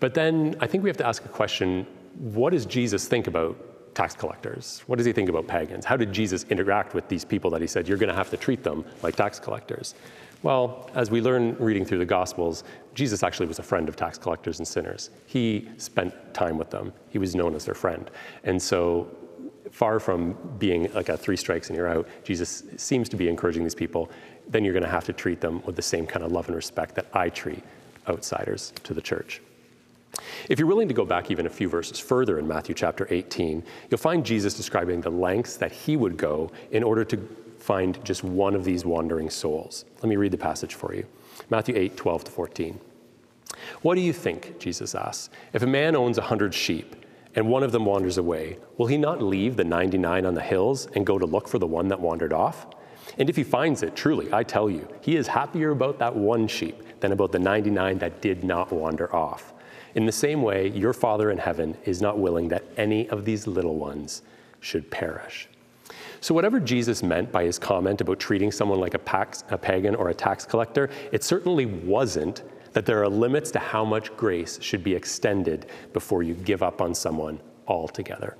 But 0.00 0.14
then 0.14 0.56
I 0.60 0.66
think 0.66 0.82
we 0.82 0.90
have 0.90 0.96
to 0.98 1.06
ask 1.06 1.24
a 1.24 1.28
question 1.28 1.86
what 2.18 2.50
does 2.50 2.66
Jesus 2.66 3.06
think 3.06 3.28
about 3.28 3.56
tax 3.94 4.14
collectors? 4.14 4.82
What 4.86 4.96
does 4.96 5.06
he 5.06 5.12
think 5.12 5.28
about 5.28 5.46
pagans? 5.46 5.84
How 5.84 5.96
did 5.96 6.12
Jesus 6.12 6.44
interact 6.50 6.94
with 6.94 7.08
these 7.08 7.24
people 7.24 7.50
that 7.50 7.60
he 7.60 7.66
said, 7.66 7.86
you're 7.86 7.98
going 7.98 8.08
to 8.08 8.14
have 8.14 8.30
to 8.30 8.36
treat 8.36 8.62
them 8.62 8.84
like 9.02 9.16
tax 9.16 9.38
collectors? 9.38 9.94
Well, 10.42 10.90
as 10.94 11.10
we 11.10 11.20
learn 11.20 11.56
reading 11.58 11.84
through 11.84 11.98
the 11.98 12.04
Gospels, 12.04 12.64
Jesus 12.94 13.22
actually 13.22 13.46
was 13.46 13.60
a 13.60 13.62
friend 13.62 13.88
of 13.88 13.94
tax 13.94 14.18
collectors 14.18 14.58
and 14.58 14.66
sinners. 14.66 15.10
He 15.26 15.68
spent 15.76 16.12
time 16.34 16.58
with 16.58 16.70
them, 16.70 16.92
he 17.10 17.18
was 17.18 17.34
known 17.34 17.54
as 17.54 17.64
their 17.64 17.74
friend. 17.74 18.10
And 18.42 18.60
so, 18.60 19.08
far 19.70 20.00
from 20.00 20.36
being 20.58 20.92
like 20.92 21.08
a 21.08 21.16
three 21.16 21.36
strikes 21.36 21.68
and 21.68 21.76
you're 21.76 21.88
out, 21.88 22.06
Jesus 22.24 22.64
seems 22.76 23.08
to 23.08 23.16
be 23.16 23.28
encouraging 23.28 23.62
these 23.62 23.74
people, 23.74 24.10
then 24.48 24.64
you're 24.64 24.74
going 24.74 24.82
to 24.82 24.88
have 24.88 25.04
to 25.04 25.12
treat 25.12 25.40
them 25.40 25.62
with 25.64 25.76
the 25.76 25.82
same 25.82 26.06
kind 26.06 26.24
of 26.24 26.32
love 26.32 26.48
and 26.48 26.56
respect 26.56 26.94
that 26.96 27.06
I 27.14 27.28
treat 27.28 27.62
outsiders 28.08 28.72
to 28.82 28.92
the 28.92 29.00
church. 29.00 29.40
If 30.48 30.58
you're 30.58 30.68
willing 30.68 30.88
to 30.88 30.94
go 30.94 31.04
back 31.04 31.30
even 31.30 31.46
a 31.46 31.50
few 31.50 31.68
verses 31.68 31.98
further 31.98 32.38
in 32.38 32.46
Matthew 32.46 32.74
chapter 32.74 33.06
18, 33.10 33.62
you'll 33.90 33.98
find 33.98 34.24
Jesus 34.24 34.54
describing 34.54 35.00
the 35.00 35.10
lengths 35.10 35.56
that 35.56 35.72
he 35.72 35.96
would 35.96 36.16
go 36.16 36.50
in 36.70 36.82
order 36.82 37.04
to 37.04 37.28
find 37.58 38.04
just 38.04 38.24
one 38.24 38.54
of 38.54 38.64
these 38.64 38.84
wandering 38.84 39.30
souls. 39.30 39.84
Let 40.02 40.08
me 40.08 40.16
read 40.16 40.32
the 40.32 40.38
passage 40.38 40.74
for 40.74 40.94
you 40.94 41.06
Matthew 41.48 41.76
8, 41.76 41.96
12 41.96 42.24
to 42.24 42.30
14. 42.30 42.80
What 43.82 43.94
do 43.94 44.00
you 44.00 44.12
think, 44.12 44.58
Jesus 44.58 44.94
asks, 44.94 45.30
if 45.52 45.62
a 45.62 45.66
man 45.66 45.94
owns 45.94 46.18
a 46.18 46.22
hundred 46.22 46.54
sheep 46.54 46.96
and 47.34 47.48
one 47.48 47.62
of 47.62 47.72
them 47.72 47.84
wanders 47.84 48.18
away, 48.18 48.58
will 48.76 48.86
he 48.86 48.98
not 48.98 49.22
leave 49.22 49.56
the 49.56 49.64
99 49.64 50.26
on 50.26 50.34
the 50.34 50.40
hills 50.42 50.86
and 50.94 51.06
go 51.06 51.18
to 51.18 51.26
look 51.26 51.48
for 51.48 51.58
the 51.58 51.66
one 51.66 51.88
that 51.88 52.00
wandered 52.00 52.32
off? 52.32 52.66
And 53.18 53.28
if 53.28 53.36
he 53.36 53.44
finds 53.44 53.82
it, 53.82 53.96
truly, 53.96 54.32
I 54.32 54.42
tell 54.42 54.68
you, 54.70 54.88
he 55.00 55.16
is 55.16 55.26
happier 55.26 55.70
about 55.70 55.98
that 55.98 56.14
one 56.14 56.46
sheep 56.46 56.82
than 57.00 57.12
about 57.12 57.32
the 57.32 57.38
99 57.38 57.98
that 57.98 58.20
did 58.20 58.44
not 58.44 58.72
wander 58.72 59.14
off. 59.14 59.52
In 59.94 60.06
the 60.06 60.12
same 60.12 60.42
way, 60.42 60.68
your 60.68 60.92
Father 60.92 61.30
in 61.30 61.38
heaven 61.38 61.76
is 61.84 62.00
not 62.00 62.18
willing 62.18 62.48
that 62.48 62.64
any 62.76 63.08
of 63.10 63.24
these 63.24 63.46
little 63.46 63.76
ones 63.76 64.22
should 64.60 64.90
perish. 64.90 65.48
So, 66.20 66.34
whatever 66.34 66.60
Jesus 66.60 67.02
meant 67.02 67.32
by 67.32 67.44
his 67.44 67.58
comment 67.58 68.00
about 68.00 68.20
treating 68.20 68.52
someone 68.52 68.80
like 68.80 68.94
a, 68.94 68.98
pax, 68.98 69.44
a 69.50 69.58
pagan 69.58 69.94
or 69.94 70.10
a 70.10 70.14
tax 70.14 70.46
collector, 70.46 70.88
it 71.10 71.24
certainly 71.24 71.66
wasn't 71.66 72.42
that 72.72 72.86
there 72.86 73.02
are 73.02 73.08
limits 73.08 73.50
to 73.50 73.58
how 73.58 73.84
much 73.84 74.16
grace 74.16 74.58
should 74.62 74.82
be 74.82 74.94
extended 74.94 75.66
before 75.92 76.22
you 76.22 76.34
give 76.34 76.62
up 76.62 76.80
on 76.80 76.94
someone 76.94 77.40
altogether. 77.66 78.36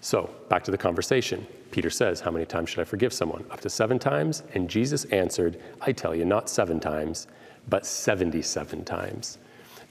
So, 0.00 0.30
back 0.48 0.62
to 0.64 0.70
the 0.70 0.78
conversation. 0.78 1.46
Peter 1.70 1.90
says, 1.90 2.20
How 2.20 2.30
many 2.30 2.44
times 2.44 2.70
should 2.70 2.80
I 2.80 2.84
forgive 2.84 3.12
someone? 3.12 3.44
Up 3.50 3.60
to 3.60 3.70
seven 3.70 3.98
times? 3.98 4.42
And 4.54 4.68
Jesus 4.68 5.04
answered, 5.06 5.60
I 5.80 5.92
tell 5.92 6.14
you, 6.14 6.24
not 6.24 6.50
seven 6.50 6.80
times, 6.80 7.28
but 7.68 7.86
77 7.86 8.84
times. 8.84 9.38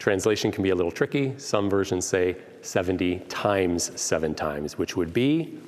Translation 0.02 0.52
can 0.52 0.64
be 0.64 0.72
a 0.72 0.76
little 0.76 0.92
tricky. 0.92 1.38
Some 1.38 1.70
versions 1.70 2.08
say 2.08 2.36
70 2.64 3.20
times 3.30 3.92
seven 4.02 4.34
times, 4.34 4.76
which 4.76 4.98
would 4.98 5.14
be, 5.14 5.60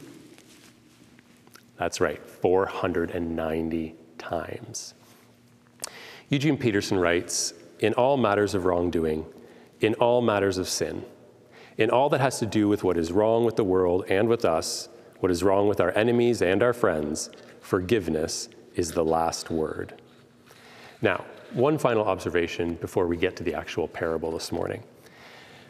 that's 1.77 2.01
right, 2.01 2.19
490 2.27 3.95
times. 4.18 4.95
Eugene 6.30 6.57
Peterson 6.57 6.97
writes 6.97 7.53
In 7.80 7.94
all 7.94 8.18
matters 8.18 8.56
of 8.56 8.65
wrongdoing, 8.65 9.24
in 9.81 9.94
all 9.94 10.19
matters 10.19 10.57
of 10.57 10.68
sin, 10.68 11.06
in 11.77 11.91
all 11.91 12.09
that 12.09 12.19
has 12.19 12.39
to 12.39 12.47
do 12.47 12.68
with 12.68 12.83
what 12.83 12.97
is 12.97 13.12
wrong 13.12 13.45
with 13.45 13.56
the 13.56 13.63
world 13.63 14.03
and 14.09 14.27
with 14.27 14.45
us, 14.45 14.89
what 15.19 15.31
is 15.31 15.44
wrong 15.44 15.68
with 15.68 15.80
our 15.80 15.95
enemies 15.95 16.41
and 16.41 16.63
our 16.63 16.74
friends, 16.74 17.30
forgiveness 17.62 18.49
is 18.73 18.94
the 18.94 19.06
last 19.06 19.52
word. 19.52 19.94
Now, 21.04 21.23
one 21.54 21.78
final 21.78 22.06
observation 22.06 22.76
before 22.76 23.07
we 23.07 23.18
get 23.18 23.36
to 23.38 23.44
the 23.44 23.54
actual 23.54 23.88
parable 23.88 24.31
this 24.31 24.52
morning. 24.52 24.83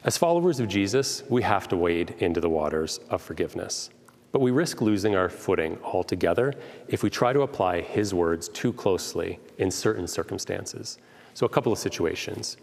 As 0.04 0.18
followers 0.18 0.60
of 0.60 0.68
Jesus, 0.68 1.24
we 1.30 1.42
have 1.44 1.68
to 1.70 1.78
wade 1.78 2.16
into 2.20 2.42
the 2.42 2.50
waters 2.50 3.00
of 3.10 3.22
forgiveness. 3.22 3.90
But 4.32 4.42
we 4.42 4.52
risk 4.52 4.82
losing 4.82 5.16
our 5.16 5.30
footing 5.30 5.78
altogether 5.84 6.54
if 6.88 7.04
we 7.04 7.10
try 7.10 7.34
to 7.34 7.42
apply 7.42 7.82
his 7.82 8.14
words 8.14 8.50
too 8.50 8.74
closely 8.74 9.40
in 9.60 9.70
certain 9.70 10.08
circumstances. 10.08 10.98
So, 11.36 11.46
a 11.46 11.50
couple 11.50 11.72
of 11.72 11.80
situations. 11.80 12.58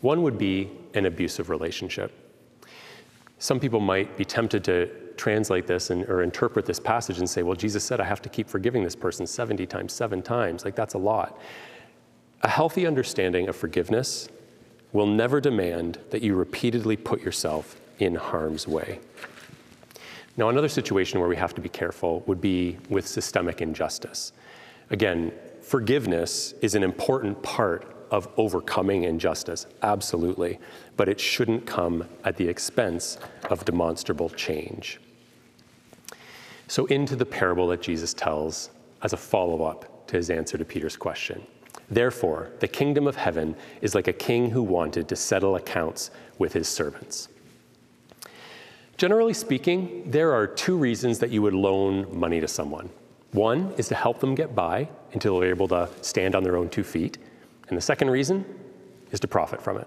One 0.00 0.22
would 0.22 0.36
be 0.36 0.70
an 0.94 1.06
abusive 1.06 1.48
relationship. 1.48 2.12
Some 3.38 3.60
people 3.60 3.80
might 3.80 4.16
be 4.16 4.24
tempted 4.24 4.64
to 4.64 4.86
translate 5.16 5.66
this 5.66 5.90
and, 5.90 6.04
or 6.06 6.22
interpret 6.22 6.66
this 6.66 6.80
passage 6.80 7.18
and 7.18 7.28
say, 7.28 7.42
well, 7.42 7.54
Jesus 7.54 7.84
said 7.84 8.00
I 8.00 8.04
have 8.04 8.22
to 8.22 8.28
keep 8.28 8.48
forgiving 8.48 8.82
this 8.82 8.96
person 8.96 9.26
70 9.26 9.66
times, 9.66 9.92
seven 9.92 10.22
times. 10.22 10.64
Like, 10.64 10.74
that's 10.74 10.94
a 10.94 10.98
lot. 10.98 11.38
A 12.44 12.48
healthy 12.48 12.86
understanding 12.86 13.48
of 13.48 13.54
forgiveness 13.54 14.28
will 14.92 15.06
never 15.06 15.40
demand 15.40 15.98
that 16.10 16.22
you 16.22 16.34
repeatedly 16.34 16.96
put 16.96 17.22
yourself 17.22 17.80
in 18.00 18.16
harm's 18.16 18.66
way. 18.66 18.98
Now, 20.36 20.48
another 20.48 20.68
situation 20.68 21.20
where 21.20 21.28
we 21.28 21.36
have 21.36 21.54
to 21.54 21.60
be 21.60 21.68
careful 21.68 22.24
would 22.26 22.40
be 22.40 22.78
with 22.88 23.06
systemic 23.06 23.60
injustice. 23.60 24.32
Again, 24.90 25.32
forgiveness 25.60 26.54
is 26.62 26.74
an 26.74 26.82
important 26.82 27.40
part 27.42 28.06
of 28.10 28.28
overcoming 28.36 29.04
injustice, 29.04 29.66
absolutely, 29.82 30.58
but 30.96 31.08
it 31.08 31.20
shouldn't 31.20 31.64
come 31.64 32.08
at 32.24 32.36
the 32.36 32.48
expense 32.48 33.18
of 33.50 33.64
demonstrable 33.64 34.30
change. 34.30 35.00
So, 36.66 36.86
into 36.86 37.14
the 37.14 37.26
parable 37.26 37.68
that 37.68 37.82
Jesus 37.82 38.12
tells 38.12 38.70
as 39.02 39.12
a 39.12 39.16
follow 39.16 39.62
up 39.62 40.08
to 40.08 40.16
his 40.16 40.28
answer 40.28 40.58
to 40.58 40.64
Peter's 40.64 40.96
question. 40.96 41.46
Therefore, 41.92 42.50
the 42.60 42.68
kingdom 42.68 43.06
of 43.06 43.16
heaven 43.16 43.54
is 43.82 43.94
like 43.94 44.08
a 44.08 44.14
king 44.14 44.48
who 44.48 44.62
wanted 44.62 45.10
to 45.10 45.14
settle 45.14 45.56
accounts 45.56 46.10
with 46.38 46.54
his 46.54 46.66
servants. 46.66 47.28
Generally 48.96 49.34
speaking, 49.34 50.10
there 50.10 50.32
are 50.32 50.46
two 50.46 50.78
reasons 50.78 51.18
that 51.18 51.28
you 51.28 51.42
would 51.42 51.52
loan 51.52 52.06
money 52.18 52.40
to 52.40 52.48
someone. 52.48 52.88
One 53.32 53.74
is 53.76 53.88
to 53.88 53.94
help 53.94 54.20
them 54.20 54.34
get 54.34 54.54
by 54.54 54.88
until 55.12 55.38
they're 55.38 55.50
able 55.50 55.68
to 55.68 55.86
stand 56.00 56.34
on 56.34 56.42
their 56.42 56.56
own 56.56 56.70
two 56.70 56.82
feet. 56.82 57.18
And 57.68 57.76
the 57.76 57.82
second 57.82 58.08
reason 58.08 58.46
is 59.10 59.20
to 59.20 59.28
profit 59.28 59.60
from 59.60 59.76
it. 59.76 59.86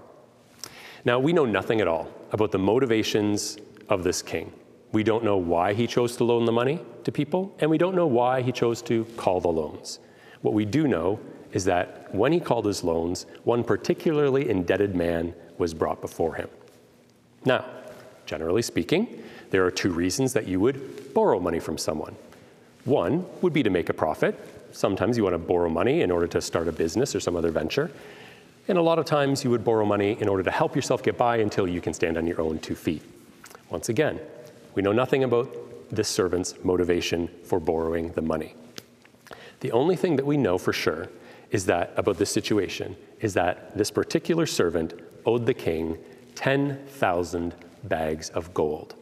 Now, 1.06 1.18
we 1.18 1.34
know 1.34 1.46
nothing 1.46 1.82
at 1.82 1.88
all 1.88 2.08
about 2.34 2.52
the 2.52 2.60
motivations 2.60 3.58
of 3.90 4.04
this 4.04 4.22
king. 4.22 4.54
We 4.92 5.02
don't 5.02 5.24
know 5.24 5.38
why 5.38 5.74
he 5.74 5.88
chose 5.88 6.16
to 6.18 6.24
loan 6.24 6.46
the 6.46 6.52
money 6.52 6.82
to 7.04 7.12
people, 7.12 7.56
and 7.58 7.72
we 7.72 7.80
don't 7.80 7.96
know 7.96 8.06
why 8.06 8.44
he 8.44 8.52
chose 8.52 8.84
to 8.84 9.06
call 9.18 9.42
the 9.42 9.48
loans. 9.48 9.98
What 10.44 10.54
we 10.54 10.66
do 10.66 10.88
know 10.88 11.20
is 11.56 11.64
that 11.64 12.14
when 12.14 12.34
he 12.34 12.40
called 12.40 12.66
his 12.66 12.84
loans, 12.84 13.26
one 13.46 13.64
particularly 13.64 14.50
indebted 14.50 14.94
man 14.94 15.34
was 15.58 15.74
brought 15.74 16.02
before 16.02 16.36
him. 16.36 16.50
Now, 17.46 17.64
generally 18.26 18.62
speaking, 18.62 19.24
there 19.52 19.66
are 19.66 19.72
two 19.72 19.92
reasons 19.92 20.34
that 20.34 20.50
you 20.50 20.60
would 20.60 21.14
borrow 21.14 21.40
money 21.40 21.62
from 21.62 21.78
someone. 21.78 22.14
One 22.84 23.26
would 23.42 23.54
be 23.54 23.64
to 23.64 23.70
make 23.70 23.88
a 23.88 23.94
profit. 23.94 24.38
Sometimes 24.74 25.16
you 25.16 25.24
want 25.24 25.34
to 25.34 25.38
borrow 25.38 25.70
money 25.70 26.02
in 26.02 26.12
order 26.12 26.28
to 26.28 26.42
start 26.42 26.68
a 26.68 26.74
business 26.74 27.16
or 27.16 27.22
some 27.22 27.38
other 27.38 27.52
venture. 27.52 27.90
And 28.68 28.78
a 28.78 28.82
lot 28.82 29.00
of 29.00 29.06
times 29.06 29.46
you 29.46 29.50
would 29.50 29.64
borrow 29.64 29.86
money 29.86 30.18
in 30.20 30.28
order 30.28 30.44
to 30.44 30.52
help 30.52 30.76
yourself 30.76 31.04
get 31.04 31.18
by 31.18 31.38
until 31.38 31.70
you 31.70 31.80
can 31.80 31.94
stand 31.94 32.18
on 32.18 32.28
your 32.28 32.42
own 32.42 32.60
two 32.60 32.76
feet. 32.76 33.02
Once 33.70 33.88
again, 33.88 34.20
we 34.74 34.82
know 34.82 34.92
nothing 34.92 35.24
about 35.24 35.56
this 35.90 36.10
servant's 36.10 36.54
motivation 36.66 37.30
for 37.46 37.62
borrowing 37.62 38.12
the 38.12 38.22
money. 38.22 38.56
The 39.62 39.72
only 39.72 39.96
thing 39.96 40.18
that 40.18 40.26
we 40.26 40.36
know 40.36 40.58
for 40.58 40.74
sure 40.74 41.08
is 41.56 41.66
that 41.66 41.94
about 41.96 42.18
this 42.18 42.30
situation 42.30 42.98
is 43.22 43.34
that 43.34 43.78
this 43.78 43.90
particular 43.90 44.46
servant 44.46 44.94
owed 45.26 45.46
the 45.46 45.54
king 45.54 45.98
10,000 46.36 47.56
bags 47.86 48.30
of 48.32 48.54
gold. 48.54 48.94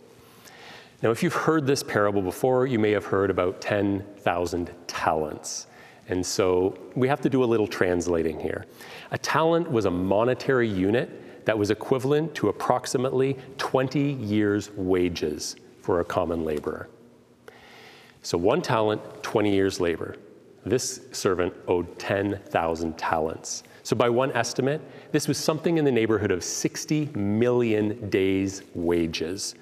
Now, 1.01 1.09
if 1.09 1.23
you've 1.23 1.33
heard 1.33 1.65
this 1.65 1.81
parable 1.81 2.21
before, 2.21 2.67
you 2.67 2.77
may 2.77 2.91
have 2.91 3.05
heard 3.05 3.31
about 3.31 3.59
10,000 3.59 4.69
talents. 4.85 5.65
And 6.09 6.23
so 6.23 6.77
we 6.93 7.07
have 7.07 7.21
to 7.21 7.29
do 7.29 7.43
a 7.43 7.49
little 7.53 7.65
translating 7.65 8.39
here. 8.39 8.67
A 9.09 9.17
talent 9.17 9.71
was 9.71 9.85
a 9.85 9.91
monetary 9.91 10.69
unit 10.69 11.45
that 11.45 11.57
was 11.57 11.71
equivalent 11.71 12.35
to 12.35 12.49
approximately 12.49 13.35
20 13.57 14.13
years' 14.13 14.69
wages 14.75 15.55
for 15.81 16.01
a 16.01 16.05
common 16.05 16.45
laborer. 16.45 16.87
So 18.21 18.37
one 18.37 18.61
talent, 18.61 19.01
20 19.23 19.51
years' 19.51 19.79
labor. 19.79 20.17
This 20.65 21.01
servant 21.11 21.53
owed 21.67 21.99
10,000 21.99 22.97
talents. 22.97 23.63
So, 23.83 23.97
by 23.97 24.09
one 24.09 24.31
estimate, 24.31 24.81
this 25.11 25.27
was 25.27 25.37
something 25.37 25.77
in 25.77 25.83
the 25.83 25.91
neighborhood 25.91 26.31
of 26.31 26.41
60 26.41 27.07
million 27.15 28.09
days' 28.09 28.63
wages, 28.73 29.55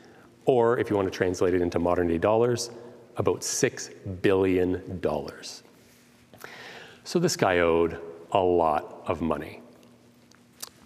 or 0.45 0.77
if 0.77 0.91
you 0.91 0.95
want 0.95 1.11
to 1.11 1.15
translate 1.15 1.55
it 1.55 1.61
into 1.61 1.79
modern 1.79 2.07
day 2.07 2.19
dollars, 2.19 2.69
about 3.17 3.41
$6 3.41 4.21
billion. 4.21 5.01
So, 7.03 7.17
this 7.17 7.35
guy 7.35 7.59
owed 7.59 7.99
a 8.31 8.39
lot 8.39 9.01
of 9.07 9.21
money. 9.21 9.61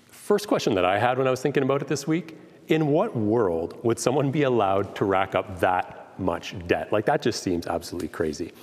First 0.07 0.48
question 0.48 0.74
that 0.75 0.86
I 0.86 0.98
had 0.98 1.17
when 1.17 1.27
I 1.27 1.29
was 1.29 1.41
thinking 1.41 1.62
about 1.62 1.81
it 1.81 1.89
this 1.89 2.07
week 2.07 2.38
in 2.69 2.88
what 2.88 3.15
world 3.15 3.77
would 3.84 4.00
someone 4.00 4.31
be 4.31 4.43
allowed 4.43 4.95
to 4.95 5.05
rack 5.05 5.36
up 5.36 5.60
that 5.60 6.17
much 6.17 6.55
debt? 6.67 6.91
Like, 6.91 7.05
that 7.05 7.22
just 7.22 7.43
seems 7.43 7.67
absolutely 7.67 8.07
crazy. 8.07 8.53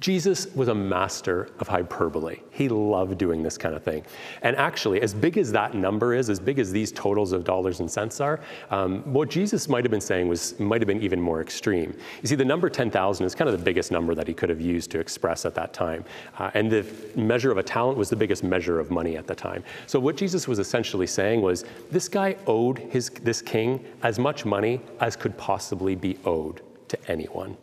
Jesus 0.00 0.46
was 0.54 0.68
a 0.68 0.74
master 0.74 1.48
of 1.58 1.68
hyperbole. 1.68 2.40
He 2.50 2.68
loved 2.68 3.16
doing 3.16 3.42
this 3.42 3.56
kind 3.56 3.74
of 3.74 3.82
thing. 3.82 4.04
And 4.42 4.54
actually, 4.56 5.00
as 5.00 5.14
big 5.14 5.38
as 5.38 5.50
that 5.52 5.74
number 5.74 6.14
is, 6.14 6.28
as 6.28 6.38
big 6.38 6.58
as 6.58 6.70
these 6.70 6.92
totals 6.92 7.32
of 7.32 7.44
dollars 7.44 7.80
and 7.80 7.90
cents 7.90 8.20
are, 8.20 8.40
um, 8.70 9.00
what 9.12 9.30
Jesus 9.30 9.68
might 9.68 9.84
have 9.84 9.90
been 9.90 10.00
saying 10.00 10.28
was 10.28 10.58
might 10.60 10.80
have 10.80 10.86
been 10.86 11.02
even 11.02 11.20
more 11.20 11.40
extreme. 11.40 11.96
You 12.22 12.28
see, 12.28 12.34
the 12.34 12.44
number 12.44 12.68
10,000 12.68 13.24
is 13.24 13.34
kind 13.34 13.48
of 13.48 13.58
the 13.58 13.64
biggest 13.64 13.90
number 13.90 14.14
that 14.14 14.28
he 14.28 14.34
could 14.34 14.50
have 14.50 14.60
used 14.60 14.90
to 14.90 14.98
express 14.98 15.46
at 15.46 15.54
that 15.54 15.72
time. 15.72 16.04
Uh, 16.38 16.50
and 16.54 16.70
the 16.70 16.86
measure 17.14 17.50
of 17.50 17.58
a 17.58 17.62
talent 17.62 17.96
was 17.96 18.10
the 18.10 18.16
biggest 18.16 18.44
measure 18.44 18.78
of 18.78 18.90
money 18.90 19.16
at 19.16 19.26
the 19.26 19.34
time. 19.34 19.64
So 19.86 19.98
what 19.98 20.16
Jesus 20.16 20.46
was 20.46 20.58
essentially 20.58 21.06
saying 21.06 21.40
was 21.40 21.64
this 21.90 22.08
guy 22.08 22.36
owed 22.46 22.78
his, 22.78 23.10
this 23.10 23.40
king 23.40 23.84
as 24.02 24.18
much 24.18 24.44
money 24.44 24.80
as 25.00 25.16
could 25.16 25.36
possibly 25.38 25.94
be 25.94 26.18
owed 26.24 26.60
to 26.88 27.10
anyone. 27.10 27.56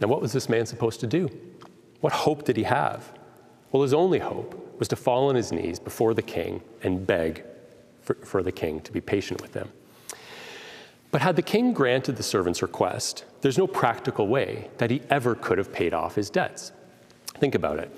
Now, 0.00 0.08
what 0.08 0.20
was 0.20 0.32
this 0.32 0.48
man 0.48 0.66
supposed 0.66 1.00
to 1.00 1.06
do? 1.06 1.28
What 2.00 2.12
hope 2.12 2.44
did 2.44 2.56
he 2.56 2.62
have? 2.64 3.12
Well, 3.70 3.82
his 3.82 3.92
only 3.92 4.18
hope 4.18 4.78
was 4.78 4.88
to 4.88 4.96
fall 4.96 5.28
on 5.28 5.34
his 5.34 5.52
knees 5.52 5.78
before 5.78 6.14
the 6.14 6.22
king 6.22 6.62
and 6.82 7.06
beg 7.06 7.44
for, 8.00 8.14
for, 8.14 8.42
the 8.42 8.50
king 8.50 8.80
to 8.80 8.92
be 8.92 9.00
patient 9.00 9.42
with 9.42 9.54
him. 9.54 9.68
But 11.10 11.20
had 11.20 11.36
the 11.36 11.42
king 11.42 11.72
granted 11.72 12.16
the 12.16 12.22
servant's 12.22 12.62
request, 12.62 13.24
there's 13.42 13.58
no 13.58 13.66
practical 13.66 14.26
way 14.26 14.70
that 14.78 14.90
he 14.90 15.02
ever 15.10 15.34
could 15.34 15.58
have 15.58 15.72
paid 15.72 15.92
off 15.92 16.14
his 16.14 16.30
debts. 16.30 16.72
Think 17.38 17.54
about 17.54 17.78
it 17.78 17.94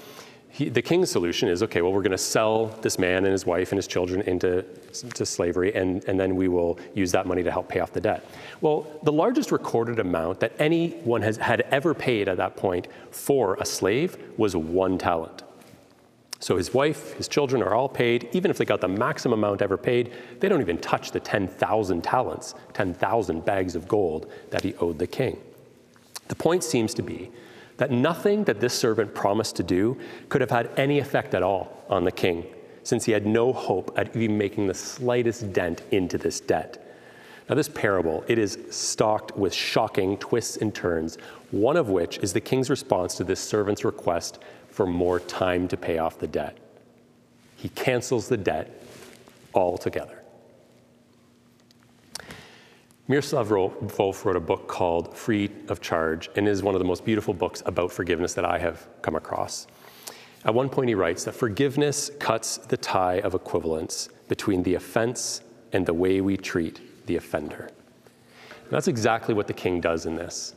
he, 0.52 0.68
the 0.68 0.82
king's 0.82 1.10
solution 1.10 1.48
is 1.48 1.62
okay, 1.62 1.80
well, 1.80 1.92
we're 1.92 2.02
going 2.02 2.10
to 2.12 2.18
sell 2.18 2.66
this 2.82 2.98
man 2.98 3.24
and 3.24 3.32
his 3.32 3.46
wife 3.46 3.72
and 3.72 3.78
his 3.78 3.86
children 3.86 4.20
into 4.22 4.62
to 5.14 5.24
slavery, 5.24 5.74
and, 5.74 6.04
and 6.04 6.20
then 6.20 6.36
we 6.36 6.46
will 6.46 6.78
use 6.94 7.10
that 7.12 7.26
money 7.26 7.42
to 7.42 7.50
help 7.50 7.68
pay 7.68 7.80
off 7.80 7.92
the 7.94 8.02
debt. 8.02 8.22
Well, 8.60 8.86
the 9.02 9.12
largest 9.12 9.50
recorded 9.50 9.98
amount 9.98 10.40
that 10.40 10.52
anyone 10.58 11.22
has, 11.22 11.38
had 11.38 11.62
ever 11.70 11.94
paid 11.94 12.28
at 12.28 12.36
that 12.36 12.56
point 12.56 12.88
for 13.10 13.54
a 13.60 13.64
slave 13.64 14.18
was 14.36 14.54
one 14.54 14.98
talent. 14.98 15.42
So 16.38 16.58
his 16.58 16.74
wife, 16.74 17.14
his 17.14 17.28
children 17.28 17.62
are 17.62 17.74
all 17.74 17.88
paid. 17.88 18.28
Even 18.32 18.50
if 18.50 18.58
they 18.58 18.66
got 18.66 18.82
the 18.82 18.88
maximum 18.88 19.38
amount 19.38 19.62
ever 19.62 19.78
paid, 19.78 20.12
they 20.40 20.50
don't 20.50 20.60
even 20.60 20.76
touch 20.78 21.12
the 21.12 21.20
10,000 21.20 22.04
talents, 22.04 22.54
10,000 22.74 23.44
bags 23.44 23.74
of 23.74 23.88
gold 23.88 24.30
that 24.50 24.62
he 24.62 24.74
owed 24.74 24.98
the 24.98 25.06
king. 25.06 25.40
The 26.28 26.34
point 26.34 26.62
seems 26.62 26.92
to 26.94 27.02
be 27.02 27.30
that 27.82 27.90
nothing 27.90 28.44
that 28.44 28.60
this 28.60 28.72
servant 28.72 29.12
promised 29.12 29.56
to 29.56 29.62
do 29.64 29.98
could 30.28 30.40
have 30.40 30.52
had 30.52 30.70
any 30.76 31.00
effect 31.00 31.34
at 31.34 31.42
all 31.42 31.82
on 31.88 32.04
the 32.04 32.12
king, 32.12 32.46
since 32.84 33.04
he 33.04 33.10
had 33.10 33.26
no 33.26 33.52
hope 33.52 33.92
at 33.96 34.14
even 34.14 34.38
making 34.38 34.68
the 34.68 34.72
slightest 34.72 35.52
dent 35.52 35.82
into 35.90 36.16
this 36.16 36.38
debt. 36.38 36.96
Now, 37.48 37.56
this 37.56 37.68
parable, 37.68 38.24
it 38.28 38.38
is 38.38 38.56
stocked 38.70 39.36
with 39.36 39.52
shocking 39.52 40.16
twists 40.18 40.58
and 40.58 40.72
turns, 40.72 41.16
one 41.50 41.76
of 41.76 41.88
which 41.88 42.18
is 42.18 42.32
the 42.32 42.40
king's 42.40 42.70
response 42.70 43.16
to 43.16 43.24
this 43.24 43.40
servant's 43.40 43.84
request 43.84 44.38
for 44.68 44.86
more 44.86 45.18
time 45.18 45.66
to 45.66 45.76
pay 45.76 45.98
off 45.98 46.20
the 46.20 46.28
debt. 46.28 46.56
He 47.56 47.68
cancels 47.70 48.28
the 48.28 48.36
debt 48.36 48.80
altogether. 49.54 50.21
Miroslav 53.08 53.48
Volf 53.48 54.24
wrote 54.24 54.36
a 54.36 54.40
book 54.40 54.68
called 54.68 55.16
Free 55.16 55.50
of 55.68 55.80
Charge 55.80 56.30
and 56.36 56.46
is 56.46 56.62
one 56.62 56.74
of 56.74 56.78
the 56.78 56.84
most 56.84 57.04
beautiful 57.04 57.34
books 57.34 57.60
about 57.66 57.90
forgiveness 57.90 58.32
that 58.34 58.44
I 58.44 58.58
have 58.58 58.86
come 59.02 59.16
across. 59.16 59.66
At 60.44 60.54
one 60.54 60.68
point, 60.68 60.88
he 60.88 60.94
writes 60.94 61.24
that 61.24 61.32
forgiveness 61.32 62.10
cuts 62.20 62.58
the 62.58 62.76
tie 62.76 63.18
of 63.20 63.34
equivalence 63.34 64.08
between 64.28 64.62
the 64.62 64.74
offense 64.74 65.42
and 65.72 65.84
the 65.84 65.94
way 65.94 66.20
we 66.20 66.36
treat 66.36 67.06
the 67.06 67.16
offender. 67.16 67.70
And 68.62 68.70
that's 68.70 68.88
exactly 68.88 69.34
what 69.34 69.48
the 69.48 69.52
king 69.52 69.80
does 69.80 70.06
in 70.06 70.14
this. 70.14 70.54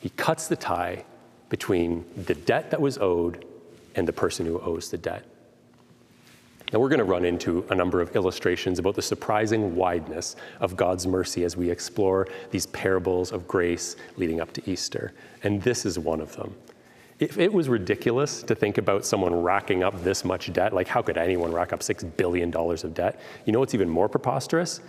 He 0.00 0.10
cuts 0.10 0.46
the 0.46 0.56
tie 0.56 1.04
between 1.48 2.04
the 2.24 2.34
debt 2.34 2.70
that 2.70 2.80
was 2.80 2.98
owed 2.98 3.44
and 3.96 4.06
the 4.06 4.12
person 4.12 4.46
who 4.46 4.60
owes 4.60 4.90
the 4.90 4.98
debt. 4.98 5.24
Now, 6.72 6.80
we're 6.80 6.90
going 6.90 6.98
to 6.98 7.04
run 7.04 7.24
into 7.24 7.64
a 7.70 7.74
number 7.74 8.02
of 8.02 8.14
illustrations 8.14 8.78
about 8.78 8.94
the 8.94 9.02
surprising 9.02 9.74
wideness 9.74 10.36
of 10.60 10.76
God's 10.76 11.06
mercy 11.06 11.44
as 11.44 11.56
we 11.56 11.70
explore 11.70 12.28
these 12.50 12.66
parables 12.66 13.32
of 13.32 13.48
grace 13.48 13.96
leading 14.16 14.40
up 14.40 14.52
to 14.52 14.70
Easter. 14.70 15.14
And 15.42 15.62
this 15.62 15.86
is 15.86 15.98
one 15.98 16.20
of 16.20 16.36
them. 16.36 16.54
If 17.20 17.38
it 17.38 17.52
was 17.52 17.68
ridiculous 17.68 18.42
to 18.42 18.54
think 18.54 18.76
about 18.78 19.06
someone 19.06 19.34
racking 19.34 19.82
up 19.82 20.04
this 20.04 20.24
much 20.24 20.52
debt, 20.52 20.74
like 20.74 20.86
how 20.86 21.00
could 21.00 21.16
anyone 21.16 21.52
rack 21.52 21.72
up 21.72 21.80
$6 21.80 22.16
billion 22.16 22.54
of 22.54 22.94
debt? 22.94 23.18
You 23.46 23.52
know 23.52 23.60
what's 23.60 23.74
even 23.74 23.88
more 23.88 24.08
preposterous? 24.08 24.80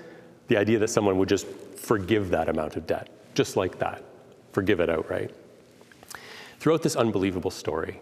The 0.47 0.57
idea 0.57 0.79
that 0.79 0.89
someone 0.89 1.17
would 1.17 1.29
just 1.29 1.47
forgive 1.47 2.29
that 2.31 2.49
amount 2.49 2.75
of 2.75 2.85
debt, 2.85 3.09
just 3.33 3.55
like 3.55 3.79
that, 3.79 4.03
forgive 4.51 4.79
it 4.79 4.89
outright. 4.89 5.31
Throughout 6.59 6.83
this 6.83 6.97
unbelievable 6.97 7.51
story, 7.51 7.99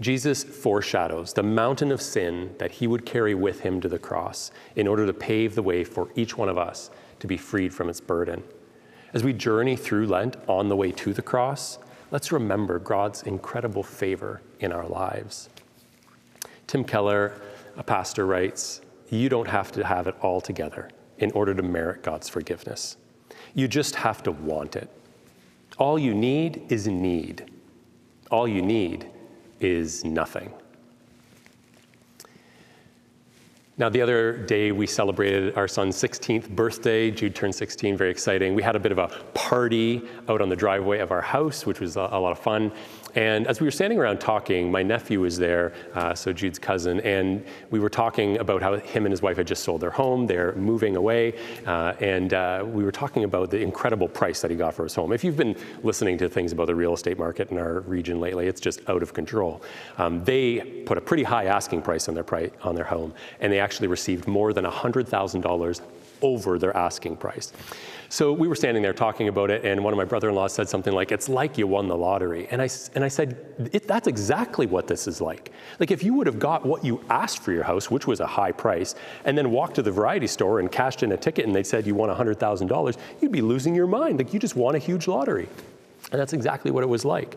Jesus 0.00 0.44
foreshadows 0.44 1.32
the 1.32 1.42
mountain 1.42 1.90
of 1.90 2.00
sin 2.00 2.54
that 2.58 2.70
he 2.70 2.86
would 2.86 3.04
carry 3.04 3.34
with 3.34 3.60
him 3.60 3.80
to 3.80 3.88
the 3.88 3.98
cross 3.98 4.52
in 4.76 4.86
order 4.86 5.04
to 5.04 5.12
pave 5.12 5.54
the 5.56 5.62
way 5.62 5.82
for 5.82 6.08
each 6.14 6.36
one 6.36 6.48
of 6.48 6.56
us 6.56 6.90
to 7.18 7.26
be 7.26 7.36
freed 7.36 7.74
from 7.74 7.88
its 7.88 8.00
burden. 8.00 8.44
As 9.12 9.24
we 9.24 9.32
journey 9.32 9.74
through 9.74 10.06
Lent 10.06 10.36
on 10.46 10.68
the 10.68 10.76
way 10.76 10.92
to 10.92 11.12
the 11.12 11.22
cross, 11.22 11.78
let's 12.12 12.30
remember 12.30 12.78
God's 12.78 13.24
incredible 13.24 13.82
favor 13.82 14.40
in 14.60 14.70
our 14.70 14.86
lives. 14.86 15.48
Tim 16.68 16.84
Keller, 16.84 17.40
a 17.76 17.82
pastor, 17.82 18.24
writes 18.24 18.80
You 19.10 19.28
don't 19.28 19.48
have 19.48 19.72
to 19.72 19.84
have 19.84 20.06
it 20.06 20.14
all 20.20 20.40
together 20.40 20.90
in 21.18 21.32
order 21.32 21.54
to 21.54 21.62
merit 21.62 22.04
God's 22.04 22.28
forgiveness. 22.28 22.96
You 23.52 23.66
just 23.66 23.96
have 23.96 24.22
to 24.22 24.30
want 24.30 24.76
it. 24.76 24.88
All 25.78 25.98
you 25.98 26.14
need 26.14 26.70
is 26.70 26.86
need. 26.86 27.50
All 28.30 28.46
you 28.46 28.62
need 28.62 29.10
is 29.60 30.04
nothing. 30.04 30.52
Now, 33.78 33.88
the 33.88 34.02
other 34.02 34.36
day 34.36 34.72
we 34.72 34.88
celebrated 34.88 35.56
our 35.56 35.68
son's 35.68 35.94
16th 35.94 36.48
birthday. 36.48 37.12
Jude 37.12 37.36
turned 37.36 37.54
16, 37.54 37.96
very 37.96 38.10
exciting. 38.10 38.54
We 38.54 38.62
had 38.62 38.74
a 38.74 38.80
bit 38.80 38.90
of 38.90 38.98
a 38.98 39.06
party 39.34 40.02
out 40.28 40.40
on 40.40 40.48
the 40.48 40.56
driveway 40.56 40.98
of 40.98 41.12
our 41.12 41.20
house, 41.20 41.64
which 41.64 41.78
was 41.78 41.94
a, 41.94 42.00
lot 42.00 42.32
of 42.32 42.40
fun. 42.40 42.72
And 43.18 43.48
as 43.48 43.58
we 43.58 43.66
were 43.66 43.72
standing 43.72 43.98
around 43.98 44.20
talking, 44.20 44.70
my 44.70 44.84
nephew 44.84 45.20
was 45.20 45.36
there, 45.36 45.72
uh, 45.96 46.14
so 46.14 46.32
Jude's 46.32 46.60
cousin, 46.60 47.00
and 47.00 47.44
we 47.68 47.80
were 47.80 47.88
talking 47.88 48.38
about 48.38 48.62
how 48.62 48.76
him 48.76 49.06
and 49.06 49.12
his 49.12 49.20
wife 49.20 49.38
had 49.38 49.46
just 49.48 49.64
sold 49.64 49.80
their 49.80 49.90
home. 49.90 50.28
They're 50.28 50.52
moving 50.52 50.94
away, 50.94 51.34
uh, 51.66 51.94
and 51.98 52.32
uh, 52.32 52.64
we 52.64 52.84
were 52.84 52.92
talking 52.92 53.24
about 53.24 53.50
the 53.50 53.58
incredible 53.58 54.06
price 54.06 54.40
that 54.42 54.52
he 54.52 54.56
got 54.56 54.72
for 54.72 54.84
his 54.84 54.94
home. 54.94 55.12
If 55.12 55.24
you've 55.24 55.36
been 55.36 55.56
listening 55.82 56.16
to 56.18 56.28
things 56.28 56.52
about 56.52 56.68
the 56.68 56.76
real 56.76 56.94
estate 56.94 57.18
market 57.18 57.50
in 57.50 57.58
our 57.58 57.80
region 57.80 58.20
lately, 58.20 58.46
it's 58.46 58.60
just 58.60 58.88
out 58.88 59.02
of 59.02 59.14
control. 59.14 59.62
Um, 59.96 60.22
they 60.22 60.60
put 60.86 60.96
a 60.96 61.00
pretty 61.00 61.24
high 61.24 61.46
asking 61.46 61.82
price 61.82 62.08
on 62.08 62.14
their 62.14 62.22
price 62.22 62.50
on 62.62 62.76
their 62.76 62.84
home, 62.84 63.12
and 63.40 63.52
they 63.52 63.58
actually 63.58 63.88
received 63.88 64.28
more 64.28 64.52
than 64.52 64.64
$100,000 64.64 65.80
over 66.22 66.58
their 66.58 66.76
asking 66.76 67.16
price. 67.16 67.52
So 68.10 68.32
we 68.32 68.48
were 68.48 68.54
standing 68.54 68.82
there 68.82 68.94
talking 68.94 69.28
about 69.28 69.50
it, 69.50 69.64
and 69.64 69.84
one 69.84 69.92
of 69.92 69.98
my 69.98 70.04
brother-in-law 70.04 70.46
said 70.48 70.68
something 70.68 70.94
like, 70.94 71.12
"It's 71.12 71.28
like 71.28 71.58
you 71.58 71.66
won 71.66 71.88
the 71.88 71.96
lottery." 71.96 72.48
And 72.50 72.62
I 72.62 72.68
and 72.94 73.04
I 73.04 73.08
said, 73.08 73.36
"That's 73.86 74.06
exactly 74.06 74.66
what 74.66 74.86
this 74.86 75.06
is 75.06 75.20
like. 75.20 75.52
Like 75.78 75.90
if 75.90 76.02
you 76.02 76.14
would 76.14 76.26
have 76.26 76.38
got 76.38 76.64
what 76.64 76.84
you 76.84 77.02
asked 77.10 77.42
for 77.42 77.52
your 77.52 77.64
house, 77.64 77.90
which 77.90 78.06
was 78.06 78.20
a 78.20 78.26
high 78.26 78.52
price, 78.52 78.94
and 79.24 79.36
then 79.36 79.50
walked 79.50 79.74
to 79.74 79.82
the 79.82 79.90
variety 79.90 80.26
store 80.26 80.58
and 80.58 80.72
cashed 80.72 81.02
in 81.02 81.12
a 81.12 81.16
ticket, 81.16 81.44
and 81.44 81.54
they 81.54 81.62
said 81.62 81.86
you 81.86 81.94
won 81.94 82.08
$100,000, 82.08 82.96
you'd 83.20 83.32
be 83.32 83.42
losing 83.42 83.74
your 83.74 83.86
mind. 83.86 84.18
Like 84.18 84.32
you 84.32 84.40
just 84.40 84.56
won 84.56 84.74
a 84.74 84.78
huge 84.78 85.06
lottery." 85.06 85.48
And 86.10 86.20
that's 86.20 86.32
exactly 86.32 86.70
what 86.70 86.82
it 86.82 86.88
was 86.88 87.04
like. 87.04 87.36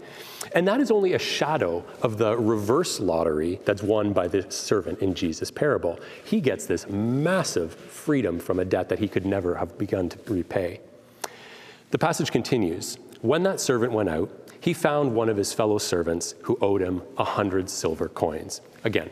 And 0.54 0.68
that 0.68 0.80
is 0.80 0.92
only 0.92 1.14
a 1.14 1.20
shadow 1.20 1.84
of 2.02 2.18
the 2.18 2.38
reverse 2.38 3.00
lottery 3.00 3.60
that's 3.66 3.84
won 3.84 4.14
by 4.14 4.28
the 4.28 4.50
servant 4.50 5.00
in 5.00 5.14
Jesus' 5.14 5.52
parable. 5.52 6.00
He 6.24 6.40
gets 6.40 6.66
this 6.66 6.88
massive 6.88 7.74
freedom 7.74 8.40
from 8.40 8.60
a 8.60 8.66
debt 8.66 8.90
that 8.90 9.00
he 9.00 9.08
could 9.08 9.26
never 9.26 9.56
have 9.56 9.78
begun 9.78 10.10
to 10.10 10.34
repay. 10.34 10.80
The 11.92 11.98
passage 11.98 12.32
continues 12.32 12.98
When 13.22 13.44
that 13.44 13.60
servant 13.60 13.92
went 13.92 14.10
out, 14.10 14.32
he 14.62 14.74
found 14.74 15.14
one 15.14 15.28
of 15.28 15.38
his 15.38 15.54
fellow 15.54 15.78
servants 15.78 16.36
who 16.44 16.58
owed 16.62 16.82
him 16.82 17.02
a 17.18 17.24
hundred 17.24 17.70
silver 17.70 18.08
coins. 18.08 18.62
Again, 18.84 19.10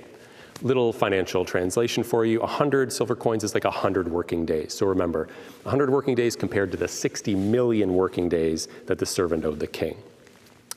little 0.62 0.92
financial 0.92 1.46
translation 1.46 2.04
for 2.04 2.26
you 2.26 2.40
100 2.40 2.92
silver 2.92 3.16
coins 3.16 3.44
is 3.44 3.54
like 3.54 3.64
100 3.64 4.08
working 4.08 4.46
days. 4.46 4.74
So 4.74 4.86
remember, 4.86 5.28
100 5.64 5.90
working 5.90 6.16
days 6.16 6.36
compared 6.36 6.72
to 6.72 6.78
the 6.78 6.88
60 6.88 7.36
million 7.36 7.94
working 7.94 8.30
days 8.30 8.68
that 8.86 9.00
the 9.00 9.06
servant 9.06 9.46
owed 9.46 9.60
the 9.60 9.68
king. 9.68 9.98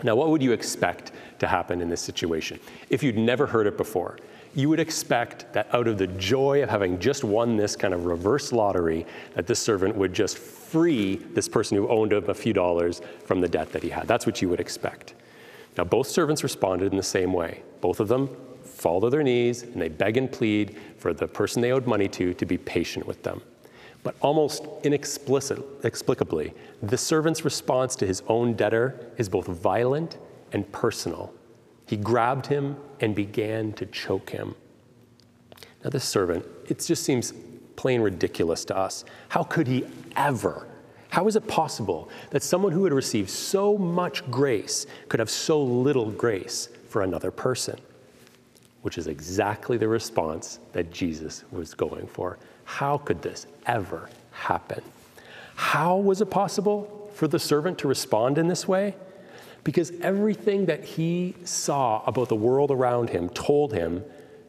Now, 0.02 0.16
what 0.16 0.28
would 0.30 0.42
you 0.42 0.52
expect 0.52 1.12
to 1.38 1.46
happen 1.46 1.80
in 1.80 1.88
this 1.88 2.00
situation? 2.00 2.58
If 2.90 3.02
you'd 3.02 3.18
never 3.18 3.46
heard 3.46 3.66
it 3.66 3.76
before, 3.76 4.18
you 4.54 4.68
would 4.68 4.80
expect 4.80 5.52
that 5.54 5.72
out 5.74 5.86
of 5.88 5.96
the 5.96 6.08
joy 6.08 6.62
of 6.62 6.68
having 6.68 6.98
just 6.98 7.24
won 7.24 7.56
this 7.56 7.76
kind 7.76 7.94
of 7.94 8.04
reverse 8.04 8.52
lottery, 8.52 9.06
that 9.34 9.46
this 9.46 9.60
servant 9.60 9.96
would 9.96 10.12
just 10.12 10.38
free 10.38 11.16
this 11.16 11.48
person 11.48 11.76
who 11.76 11.88
owned 11.88 12.12
him 12.12 12.28
a 12.28 12.34
few 12.34 12.52
dollars 12.52 13.00
from 13.24 13.40
the 13.40 13.48
debt 13.48 13.72
that 13.72 13.82
he 13.82 13.88
had. 13.88 14.06
That's 14.06 14.26
what 14.26 14.42
you 14.42 14.48
would 14.48 14.60
expect. 14.60 15.14
Now, 15.78 15.84
both 15.84 16.06
servants 16.06 16.42
responded 16.42 16.90
in 16.90 16.96
the 16.96 17.02
same 17.02 17.32
way. 17.32 17.62
Both 17.80 18.00
of 18.00 18.08
them 18.08 18.28
fall 18.82 19.00
to 19.00 19.08
their 19.08 19.22
knees 19.22 19.62
and 19.62 19.80
they 19.80 19.88
beg 19.88 20.16
and 20.16 20.30
plead 20.30 20.76
for 20.98 21.14
the 21.14 21.28
person 21.28 21.62
they 21.62 21.70
owed 21.70 21.86
money 21.86 22.08
to 22.08 22.34
to 22.34 22.44
be 22.44 22.58
patient 22.58 23.06
with 23.06 23.22
them. 23.22 23.40
But 24.02 24.16
almost 24.20 24.66
inexplicably, 24.82 26.52
the 26.82 26.98
servant's 26.98 27.44
response 27.44 27.94
to 27.96 28.06
his 28.06 28.22
own 28.26 28.54
debtor 28.54 29.12
is 29.16 29.28
both 29.28 29.46
violent 29.46 30.18
and 30.52 30.70
personal. 30.72 31.32
He 31.86 31.96
grabbed 31.96 32.46
him 32.46 32.76
and 32.98 33.14
began 33.14 33.72
to 33.74 33.86
choke 33.86 34.30
him. 34.30 34.56
Now, 35.84 35.90
this 35.90 36.04
servant, 36.04 36.44
it 36.68 36.80
just 36.80 37.04
seems 37.04 37.32
plain 37.76 38.00
ridiculous 38.00 38.64
to 38.66 38.76
us. 38.76 39.04
How 39.28 39.44
could 39.44 39.68
he 39.68 39.84
ever? 40.16 40.66
How 41.10 41.28
is 41.28 41.36
it 41.36 41.46
possible 41.46 42.08
that 42.30 42.42
someone 42.42 42.72
who 42.72 42.82
had 42.82 42.92
received 42.92 43.30
so 43.30 43.78
much 43.78 44.28
grace 44.30 44.86
could 45.08 45.20
have 45.20 45.30
so 45.30 45.62
little 45.62 46.10
grace 46.10 46.68
for 46.88 47.02
another 47.02 47.30
person? 47.30 47.78
Which 48.82 48.98
is 48.98 49.06
exactly 49.06 49.78
the 49.78 49.88
response 49.88 50.58
that 50.72 50.92
Jesus 50.92 51.44
was 51.50 51.74
going 51.74 52.06
for. 52.06 52.38
How 52.64 52.98
could 52.98 53.22
this 53.22 53.46
ever 53.66 54.10
happen? 54.32 54.82
How 55.54 55.96
was 55.96 56.20
it 56.20 56.30
possible 56.30 57.10
for 57.14 57.28
the 57.28 57.38
servant 57.38 57.78
to 57.78 57.88
respond 57.88 58.38
in 58.38 58.48
this 58.48 58.66
way? 58.66 58.94
Because 59.64 59.92
everything 60.00 60.66
that 60.66 60.84
he 60.84 61.34
saw 61.44 62.02
about 62.04 62.28
the 62.28 62.36
world 62.36 62.70
around 62.70 63.10
him 63.10 63.28
told 63.28 63.72
him 63.72 64.04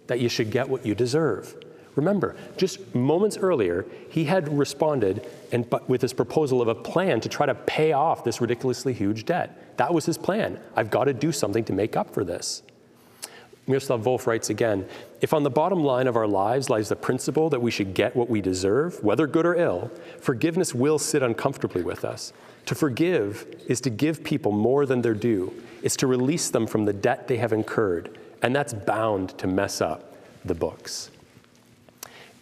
that 0.08 0.20
you 0.20 0.30
should 0.30 0.50
get 0.50 0.68
what 0.68 0.86
you 0.86 0.96
deserve. 0.96 1.56
Remember, 1.96 2.36
just 2.58 2.96
moments 2.96 3.38
earlier, 3.38 3.86
he 4.10 4.24
had 4.24 4.58
responded 4.58 5.28
and 5.52 5.72
with 5.88 6.02
his 6.02 6.14
proposal 6.14 6.62
of 6.62 6.68
a 6.68 6.74
plan 6.74 7.22
to 7.22 7.30
try 7.30 7.46
to 7.46 7.54
pay 7.54 7.92
off 7.92 8.24
this 8.24 8.42
ridiculously 8.42 8.94
huge 8.94 9.26
debt. 9.26 9.78
That 9.78 9.94
was 9.94 10.06
his 10.06 10.18
plan. 10.18 10.60
I've 10.76 10.90
got 10.90 11.04
to 11.04 11.14
do 11.14 11.32
something 11.32 11.64
to 11.66 11.74
make 11.74 11.96
up 11.96 12.12
for 12.12 12.24
this. 12.24 12.64
Miroslav 13.68 14.02
Volf 14.02 14.28
writes 14.28 14.50
again 14.50 14.86
If 15.22 15.34
on 15.34 15.44
the 15.44 15.50
bottom 15.50 15.84
line 15.84 16.08
of 16.08 16.16
our 16.16 16.28
lives 16.28 16.70
lies 16.70 16.90
the 16.90 16.96
principle 16.96 17.50
that 17.50 17.62
we 17.62 17.72
should 17.72 17.94
get 17.94 18.16
what 18.16 18.30
we 18.30 18.42
deserve, 18.42 19.02
whether 19.04 19.28
good 19.28 19.46
or 19.46 19.56
ill, 19.56 19.92
forgiveness 20.20 20.76
will 20.76 21.00
sit 21.00 21.24
uncomfortably 21.24 21.82
with 21.82 22.04
us. 22.04 22.34
To 22.68 22.76
forgive 22.76 23.46
is 23.68 23.82
to 23.82 23.90
give 23.90 24.24
people 24.24 24.52
more 24.52 24.86
than 24.86 25.02
their 25.02 25.14
due, 25.14 25.54
it's 25.82 25.98
to 25.98 26.08
release 26.08 26.50
them 26.50 26.68
from 26.68 26.86
the 26.86 26.94
debt 26.94 27.28
they 27.28 27.38
have 27.38 27.54
incurred, 27.54 28.18
and 28.42 28.56
that's 28.56 28.74
bound 28.74 29.38
to 29.38 29.48
mess 29.48 29.82
up 29.82 30.16
the 30.46 30.56
books. 30.56 31.10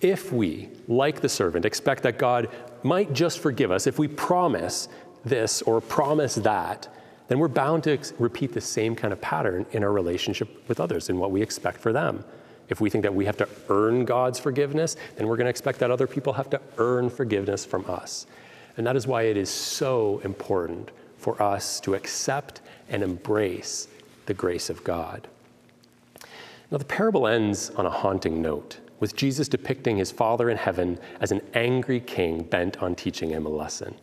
If 0.01 0.31
we, 0.31 0.69
like 0.87 1.21
the 1.21 1.29
servant, 1.29 1.65
expect 1.65 2.03
that 2.03 2.17
God 2.17 2.49
might 2.83 3.13
just 3.13 3.39
forgive 3.39 3.71
us 3.71 3.85
if 3.85 3.99
we 3.99 4.07
promise 4.07 4.87
this 5.23 5.61
or 5.61 5.79
promise 5.81 6.35
that, 6.35 6.87
then 7.31 7.39
we're 7.39 7.47
bound 7.47 7.81
to 7.85 7.97
repeat 8.19 8.51
the 8.51 8.59
same 8.59 8.93
kind 8.93 9.13
of 9.13 9.21
pattern 9.21 9.65
in 9.71 9.85
our 9.85 9.93
relationship 9.93 10.67
with 10.67 10.81
others 10.81 11.07
and 11.09 11.17
what 11.17 11.31
we 11.31 11.41
expect 11.41 11.79
for 11.79 11.93
them. 11.93 12.25
If 12.67 12.81
we 12.81 12.89
think 12.89 13.03
that 13.03 13.15
we 13.15 13.23
have 13.23 13.37
to 13.37 13.47
earn 13.69 14.03
God's 14.03 14.37
forgiveness, 14.37 14.97
then 15.15 15.29
we're 15.29 15.37
going 15.37 15.45
to 15.45 15.49
expect 15.49 15.79
that 15.79 15.89
other 15.89 16.07
people 16.07 16.33
have 16.33 16.49
to 16.49 16.59
earn 16.77 17.09
forgiveness 17.09 17.63
from 17.63 17.85
us. 17.87 18.27
And 18.75 18.85
that 18.85 18.97
is 18.97 19.07
why 19.07 19.21
it 19.21 19.37
is 19.37 19.49
so 19.49 20.19
important 20.25 20.91
for 21.15 21.41
us 21.41 21.79
to 21.79 21.95
accept 21.95 22.59
and 22.89 23.01
embrace 23.01 23.87
the 24.25 24.33
grace 24.33 24.69
of 24.69 24.83
God. 24.83 25.29
Now, 26.69 26.79
the 26.79 26.83
parable 26.83 27.27
ends 27.27 27.69
on 27.69 27.85
a 27.85 27.89
haunting 27.89 28.41
note, 28.41 28.77
with 28.99 29.15
Jesus 29.15 29.47
depicting 29.47 29.95
his 29.95 30.11
Father 30.11 30.49
in 30.49 30.57
heaven 30.57 30.99
as 31.21 31.31
an 31.31 31.39
angry 31.53 32.01
king 32.01 32.43
bent 32.43 32.83
on 32.83 32.93
teaching 32.93 33.29
him 33.29 33.45
a 33.45 33.49
lesson. 33.49 33.95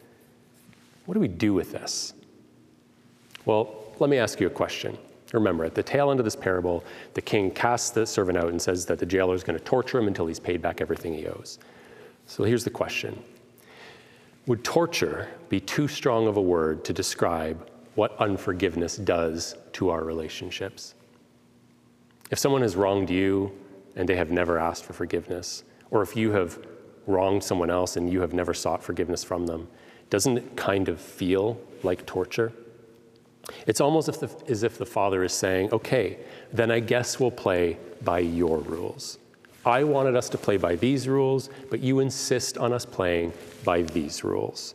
What 1.04 1.12
do 1.12 1.20
we 1.20 1.28
do 1.28 1.52
with 1.52 1.72
this? 1.72 2.14
Well, 3.48 3.74
let 3.98 4.10
me 4.10 4.18
ask 4.18 4.40
you 4.40 4.46
a 4.46 4.50
question. 4.50 4.98
Remember, 5.32 5.64
at 5.64 5.74
the 5.74 5.82
tail 5.82 6.10
end 6.10 6.20
of 6.20 6.24
this 6.24 6.36
parable, 6.36 6.84
the 7.14 7.22
king 7.22 7.50
casts 7.50 7.88
the 7.88 8.06
servant 8.06 8.36
out 8.36 8.50
and 8.50 8.60
says 8.60 8.84
that 8.84 8.98
the 8.98 9.06
jailer 9.06 9.34
is 9.34 9.42
going 9.42 9.58
to 9.58 9.64
torture 9.64 9.98
him 9.98 10.06
until 10.06 10.26
he's 10.26 10.38
paid 10.38 10.60
back 10.60 10.82
everything 10.82 11.14
he 11.14 11.26
owes. 11.26 11.58
So 12.26 12.44
here's 12.44 12.62
the 12.62 12.70
question 12.70 13.22
Would 14.48 14.64
torture 14.64 15.28
be 15.48 15.60
too 15.60 15.88
strong 15.88 16.26
of 16.26 16.36
a 16.36 16.42
word 16.42 16.84
to 16.84 16.92
describe 16.92 17.70
what 17.94 18.14
unforgiveness 18.18 18.98
does 18.98 19.56
to 19.72 19.88
our 19.88 20.04
relationships? 20.04 20.94
If 22.30 22.38
someone 22.38 22.60
has 22.60 22.76
wronged 22.76 23.08
you 23.08 23.50
and 23.96 24.06
they 24.06 24.16
have 24.16 24.30
never 24.30 24.58
asked 24.58 24.84
for 24.84 24.92
forgiveness, 24.92 25.64
or 25.90 26.02
if 26.02 26.14
you 26.14 26.32
have 26.32 26.58
wronged 27.06 27.42
someone 27.42 27.70
else 27.70 27.96
and 27.96 28.12
you 28.12 28.20
have 28.20 28.34
never 28.34 28.52
sought 28.52 28.82
forgiveness 28.82 29.24
from 29.24 29.46
them, 29.46 29.68
doesn't 30.10 30.36
it 30.36 30.54
kind 30.54 30.90
of 30.90 31.00
feel 31.00 31.58
like 31.82 32.04
torture? 32.04 32.52
It's 33.66 33.80
almost 33.80 34.08
as 34.08 34.22
if, 34.22 34.38
the, 34.38 34.50
as 34.50 34.62
if 34.62 34.78
the 34.78 34.86
Father 34.86 35.24
is 35.24 35.32
saying, 35.32 35.70
okay, 35.72 36.18
then 36.52 36.70
I 36.70 36.80
guess 36.80 37.18
we'll 37.18 37.30
play 37.30 37.78
by 38.02 38.20
your 38.20 38.58
rules. 38.58 39.18
I 39.64 39.84
wanted 39.84 40.16
us 40.16 40.28
to 40.30 40.38
play 40.38 40.56
by 40.56 40.76
these 40.76 41.08
rules, 41.08 41.50
but 41.70 41.80
you 41.80 42.00
insist 42.00 42.56
on 42.58 42.72
us 42.72 42.84
playing 42.84 43.32
by 43.64 43.82
these 43.82 44.24
rules. 44.24 44.74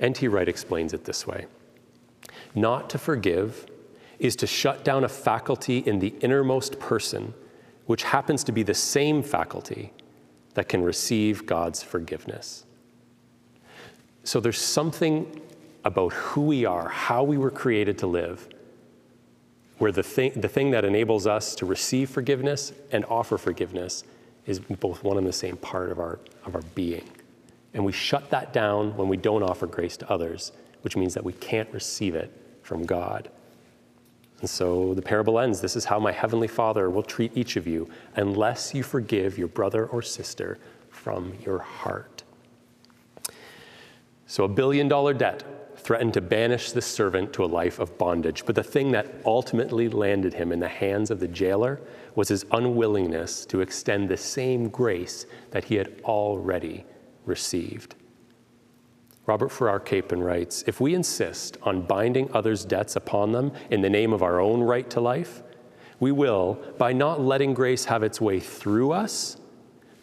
N.T. 0.00 0.28
Wright 0.28 0.48
explains 0.48 0.92
it 0.92 1.04
this 1.04 1.26
way 1.26 1.46
Not 2.54 2.88
to 2.90 2.98
forgive 2.98 3.66
is 4.18 4.36
to 4.36 4.46
shut 4.46 4.84
down 4.84 5.04
a 5.04 5.08
faculty 5.08 5.78
in 5.78 5.98
the 5.98 6.14
innermost 6.20 6.78
person, 6.78 7.34
which 7.86 8.04
happens 8.04 8.44
to 8.44 8.52
be 8.52 8.62
the 8.62 8.74
same 8.74 9.22
faculty 9.22 9.92
that 10.54 10.68
can 10.68 10.82
receive 10.82 11.46
God's 11.46 11.82
forgiveness. 11.82 12.64
So 14.22 14.40
there's 14.40 14.60
something 14.60 15.40
about 15.84 16.12
who 16.12 16.42
we 16.42 16.64
are, 16.64 16.88
how 16.88 17.22
we 17.22 17.36
were 17.36 17.50
created 17.50 17.98
to 17.98 18.06
live, 18.06 18.48
where 19.78 19.92
the 19.92 20.02
thing, 20.02 20.32
the 20.34 20.48
thing 20.48 20.70
that 20.70 20.84
enables 20.84 21.26
us 21.26 21.54
to 21.56 21.66
receive 21.66 22.08
forgiveness 22.08 22.72
and 22.90 23.04
offer 23.06 23.36
forgiveness 23.36 24.04
is 24.46 24.58
both 24.58 25.02
one 25.02 25.18
and 25.18 25.26
the 25.26 25.32
same 25.32 25.56
part 25.56 25.90
of 25.90 25.98
our, 25.98 26.18
of 26.44 26.54
our 26.54 26.62
being. 26.74 27.08
And 27.72 27.84
we 27.84 27.92
shut 27.92 28.30
that 28.30 28.52
down 28.52 28.96
when 28.96 29.08
we 29.08 29.16
don't 29.16 29.42
offer 29.42 29.66
grace 29.66 29.96
to 29.98 30.10
others, 30.10 30.52
which 30.82 30.96
means 30.96 31.14
that 31.14 31.24
we 31.24 31.32
can't 31.32 31.70
receive 31.72 32.14
it 32.14 32.30
from 32.62 32.86
God. 32.86 33.30
And 34.40 34.48
so 34.48 34.94
the 34.94 35.02
parable 35.02 35.38
ends 35.38 35.60
this 35.60 35.76
is 35.76 35.86
how 35.86 35.98
my 35.98 36.12
heavenly 36.12 36.48
Father 36.48 36.90
will 36.90 37.02
treat 37.02 37.36
each 37.36 37.56
of 37.56 37.66
you 37.66 37.88
unless 38.16 38.74
you 38.74 38.82
forgive 38.82 39.38
your 39.38 39.48
brother 39.48 39.86
or 39.86 40.02
sister 40.02 40.58
from 40.90 41.32
your 41.44 41.58
heart. 41.58 42.22
So, 44.26 44.44
a 44.44 44.48
billion 44.48 44.88
dollar 44.88 45.12
debt 45.14 45.44
threatened 45.84 46.14
to 46.14 46.20
banish 46.22 46.72
this 46.72 46.86
servant 46.86 47.32
to 47.34 47.44
a 47.44 47.46
life 47.46 47.78
of 47.78 47.96
bondage. 47.98 48.44
But 48.46 48.54
the 48.54 48.62
thing 48.62 48.90
that 48.92 49.14
ultimately 49.26 49.90
landed 49.90 50.32
him 50.32 50.50
in 50.50 50.58
the 50.58 50.66
hands 50.68 51.10
of 51.10 51.20
the 51.20 51.28
jailer 51.28 51.80
was 52.14 52.28
his 52.28 52.46
unwillingness 52.50 53.44
to 53.46 53.60
extend 53.60 54.08
the 54.08 54.16
same 54.16 54.70
grace 54.70 55.26
that 55.50 55.64
he 55.64 55.74
had 55.74 56.00
already 56.04 56.86
received. 57.26 57.94
Robert 59.26 59.50
Farrar 59.50 59.80
Capon 59.80 60.22
writes 60.22 60.64
If 60.66 60.80
we 60.80 60.94
insist 60.94 61.58
on 61.62 61.82
binding 61.82 62.30
others' 62.32 62.64
debts 62.64 62.96
upon 62.96 63.32
them 63.32 63.52
in 63.70 63.82
the 63.82 63.90
name 63.90 64.12
of 64.12 64.22
our 64.22 64.40
own 64.40 64.62
right 64.62 64.88
to 64.90 65.00
life, 65.00 65.42
we 66.00 66.12
will, 66.12 66.58
by 66.78 66.92
not 66.92 67.20
letting 67.20 67.54
grace 67.54 67.84
have 67.86 68.02
its 68.02 68.20
way 68.20 68.40
through 68.40 68.92
us, 68.92 69.36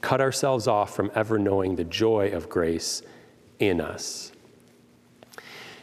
cut 0.02 0.22
ourselves 0.22 0.68
off 0.68 0.96
from 0.96 1.12
ever 1.16 1.38
knowing 1.40 1.76
the 1.76 1.84
joy 1.84 2.30
of 2.30 2.50
grace 2.50 3.02
in 3.60 3.82
us. 3.82 4.31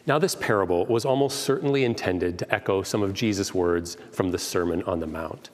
Now, 0.09 0.18
this 0.18 0.35
parable 0.35 0.87
was 0.87 1.05
almost 1.05 1.40
certainly 1.40 1.85
intended 1.85 2.38
to 2.38 2.55
echo 2.55 2.83
some 2.83 3.03
of 3.03 3.12
Jesus' 3.12 3.53
words 3.53 3.99
from 4.11 4.31
the 4.31 4.38
Sermon 4.38 4.83
on 4.85 5.01
the 5.01 5.07
Mount. 5.07 5.51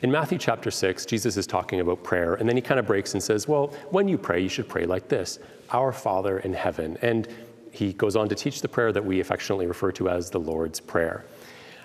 In 0.00 0.10
Matthew 0.10 0.38
chapter 0.38 0.70
6, 0.70 1.04
Jesus 1.04 1.36
is 1.36 1.46
talking 1.46 1.80
about 1.80 2.02
prayer, 2.02 2.32
and 2.36 2.48
then 2.48 2.56
he 2.56 2.62
kind 2.62 2.80
of 2.80 2.86
breaks 2.86 3.12
and 3.12 3.22
says, 3.22 3.46
Well, 3.46 3.66
when 3.90 4.08
you 4.08 4.16
pray, 4.16 4.40
you 4.40 4.48
should 4.48 4.66
pray 4.66 4.86
like 4.86 5.08
this 5.08 5.38
Our 5.72 5.92
Father 5.92 6.38
in 6.38 6.54
heaven. 6.54 6.96
And 7.02 7.28
he 7.70 7.92
goes 7.92 8.16
on 8.16 8.30
to 8.30 8.34
teach 8.34 8.62
the 8.62 8.68
prayer 8.68 8.92
that 8.92 9.04
we 9.04 9.20
affectionately 9.20 9.66
refer 9.66 9.92
to 9.92 10.08
as 10.08 10.30
the 10.30 10.40
Lord's 10.40 10.80
Prayer. 10.80 11.26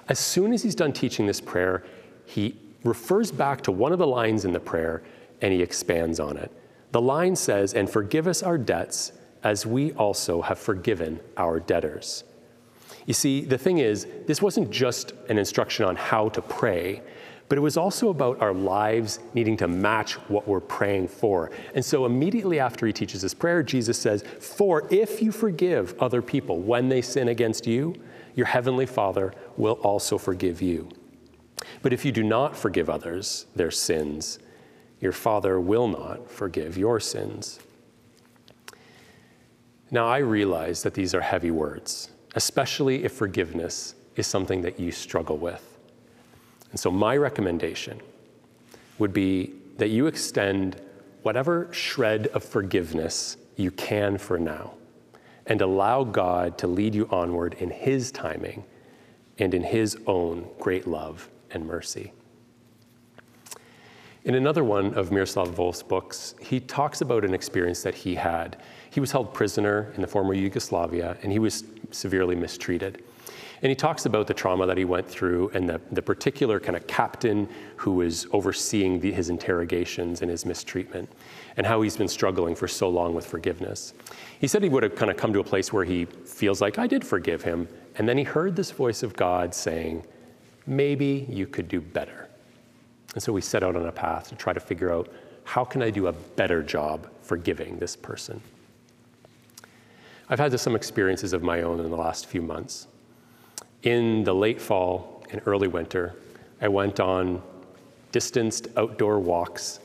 As 0.07 0.17
soon 0.17 0.53
as 0.53 0.63
he's 0.63 0.75
done 0.75 0.93
teaching 0.93 1.27
this 1.27 1.41
prayer, 1.41 1.83
he 2.25 2.55
refers 2.85 3.33
back 3.33 3.61
to 3.63 3.71
one 3.73 3.91
of 3.91 3.99
the 3.99 4.07
lines 4.07 4.45
in 4.45 4.53
the 4.53 4.61
prayer 4.61 5.03
and 5.41 5.51
he 5.51 5.61
expands 5.61 6.21
on 6.21 6.37
it. 6.37 6.51
The 6.93 7.01
line 7.01 7.35
says, 7.35 7.73
And 7.73 7.89
forgive 7.89 8.27
us 8.27 8.41
our 8.41 8.57
debts 8.57 9.11
as 9.43 9.65
we 9.65 9.91
also 9.93 10.41
have 10.41 10.59
forgiven 10.59 11.19
our 11.37 11.59
debtors. 11.59 12.23
You 13.05 13.13
see, 13.13 13.41
the 13.41 13.57
thing 13.57 13.79
is, 13.79 14.07
this 14.27 14.41
wasn't 14.41 14.71
just 14.71 15.11
an 15.29 15.37
instruction 15.37 15.85
on 15.85 15.95
how 15.95 16.29
to 16.29 16.41
pray, 16.41 17.01
but 17.49 17.57
it 17.57 17.61
was 17.61 17.75
also 17.75 18.09
about 18.09 18.41
our 18.41 18.53
lives 18.53 19.19
needing 19.33 19.57
to 19.57 19.67
match 19.67 20.13
what 20.29 20.47
we're 20.47 20.61
praying 20.61 21.09
for. 21.09 21.51
And 21.75 21.83
so 21.83 22.05
immediately 22.05 22.59
after 22.59 22.87
he 22.87 22.93
teaches 22.93 23.21
this 23.21 23.33
prayer, 23.33 23.61
Jesus 23.61 23.97
says, 23.97 24.23
For 24.39 24.87
if 24.89 25.21
you 25.21 25.31
forgive 25.31 25.99
other 26.01 26.21
people 26.21 26.61
when 26.61 26.87
they 26.89 27.01
sin 27.01 27.27
against 27.27 27.67
you, 27.67 27.95
your 28.35 28.47
heavenly 28.47 28.85
Father 28.85 29.33
will 29.57 29.73
also 29.83 30.17
forgive 30.17 30.61
you. 30.61 30.89
But 31.81 31.93
if 31.93 32.05
you 32.05 32.11
do 32.11 32.23
not 32.23 32.55
forgive 32.55 32.89
others 32.89 33.45
their 33.55 33.71
sins, 33.71 34.39
your 34.99 35.11
Father 35.11 35.59
will 35.59 35.87
not 35.87 36.31
forgive 36.31 36.77
your 36.77 36.99
sins. 36.99 37.59
Now, 39.91 40.07
I 40.07 40.19
realize 40.19 40.83
that 40.83 40.93
these 40.93 41.13
are 41.13 41.21
heavy 41.21 41.51
words, 41.51 42.09
especially 42.35 43.03
if 43.03 43.11
forgiveness 43.11 43.95
is 44.15 44.27
something 44.27 44.61
that 44.61 44.79
you 44.79 44.91
struggle 44.91 45.37
with. 45.37 45.77
And 46.71 46.79
so, 46.79 46.89
my 46.89 47.15
recommendation 47.17 48.01
would 48.97 49.13
be 49.13 49.53
that 49.77 49.89
you 49.89 50.07
extend 50.07 50.81
whatever 51.21 51.67
shred 51.71 52.27
of 52.27 52.43
forgiveness 52.43 53.37
you 53.55 53.71
can 53.71 54.17
for 54.17 54.37
now 54.37 54.73
and 55.45 55.61
allow 55.61 56.03
God 56.03 56.57
to 56.59 56.67
lead 56.67 56.95
you 56.95 57.07
onward 57.11 57.55
in 57.55 57.69
His 57.69 58.11
timing 58.11 58.63
and 59.39 59.53
in 59.53 59.63
His 59.63 59.97
own 60.07 60.47
great 60.59 60.87
love 60.87 61.29
and 61.51 61.65
mercy. 61.65 62.13
In 64.25 64.35
another 64.35 64.63
one 64.63 64.93
of 64.93 65.11
Miroslav 65.11 65.49
Volf's 65.49 65.83
books, 65.83 66.35
he 66.39 66.59
talks 66.59 67.01
about 67.01 67.25
an 67.25 67.33
experience 67.33 67.83
that 67.83 67.95
he 67.95 68.15
had 68.15 68.57
he 68.93 68.99
was 68.99 69.11
held 69.11 69.33
prisoner 69.33 69.91
in 69.95 70.01
the 70.01 70.07
former 70.07 70.35
Yugoslavia 70.35 71.17
and 71.23 71.31
he 71.31 71.39
was 71.39 71.63
severely 71.89 72.35
mistreated. 72.35 73.03
And 73.63 73.69
he 73.71 73.75
talks 73.75 74.05
about 74.05 74.27
the 74.27 74.35
trauma 74.35 74.67
that 74.67 74.77
he 74.77 74.85
went 74.85 75.09
through 75.09 75.49
and 75.55 75.67
the, 75.67 75.81
the 75.91 76.01
particular 76.01 76.59
kind 76.59 76.75
of 76.75 76.85
captain 76.85 77.49
who 77.77 77.93
was 77.93 78.27
overseeing 78.31 78.99
the, 78.99 79.11
his 79.11 79.31
interrogations 79.31 80.21
and 80.21 80.29
his 80.29 80.45
mistreatment, 80.45 81.09
and 81.57 81.65
how 81.65 81.81
he's 81.81 81.97
been 81.97 82.07
struggling 82.07 82.53
for 82.53 82.67
so 82.67 82.87
long 82.87 83.15
with 83.15 83.25
forgiveness. 83.25 83.95
He 84.39 84.47
said 84.47 84.61
he 84.61 84.69
would 84.69 84.83
have 84.83 84.95
kind 84.95 85.09
of 85.09 85.17
come 85.17 85.33
to 85.33 85.39
a 85.39 85.43
place 85.43 85.73
where 85.73 85.85
he 85.85 86.05
feels 86.05 86.61
like, 86.61 86.77
I 86.77 86.85
did 86.85 87.03
forgive 87.03 87.41
him. 87.41 87.67
And 87.95 88.07
then 88.07 88.17
he 88.17 88.23
heard 88.23 88.55
this 88.55 88.69
voice 88.69 89.01
of 89.01 89.15
God 89.15 89.55
saying, 89.55 90.05
Maybe 90.67 91.25
you 91.29 91.47
could 91.47 91.67
do 91.67 91.81
better. 91.81 92.22
And 93.13 93.21
so 93.21 93.31
we 93.31 93.41
set 93.41 93.63
out 93.63 93.75
on 93.75 93.85
a 93.85 93.91
path 93.91 94.29
to 94.29 94.35
try 94.35 94.53
to 94.53 94.59
figure 94.59 94.91
out 94.91 95.11
how 95.43 95.63
can 95.63 95.81
I 95.81 95.89
do 95.89 96.07
a 96.07 96.11
better 96.11 96.63
job 96.63 97.09
forgiving 97.21 97.77
this 97.77 97.95
person. 97.95 98.41
I've 100.29 100.39
had 100.39 100.57
some 100.59 100.75
experiences 100.75 101.33
of 101.33 101.43
my 101.43 101.61
own 101.61 101.79
in 101.79 101.89
the 101.89 101.97
last 101.97 102.25
few 102.27 102.41
months. 102.41 102.87
In 103.83 104.23
the 104.23 104.33
late 104.33 104.61
fall 104.61 105.23
and 105.31 105.41
early 105.45 105.67
winter, 105.67 106.15
I 106.61 106.69
went 106.69 106.99
on 106.99 107.41
distanced 108.11 108.67
outdoor 108.77 109.19
walks 109.19 109.79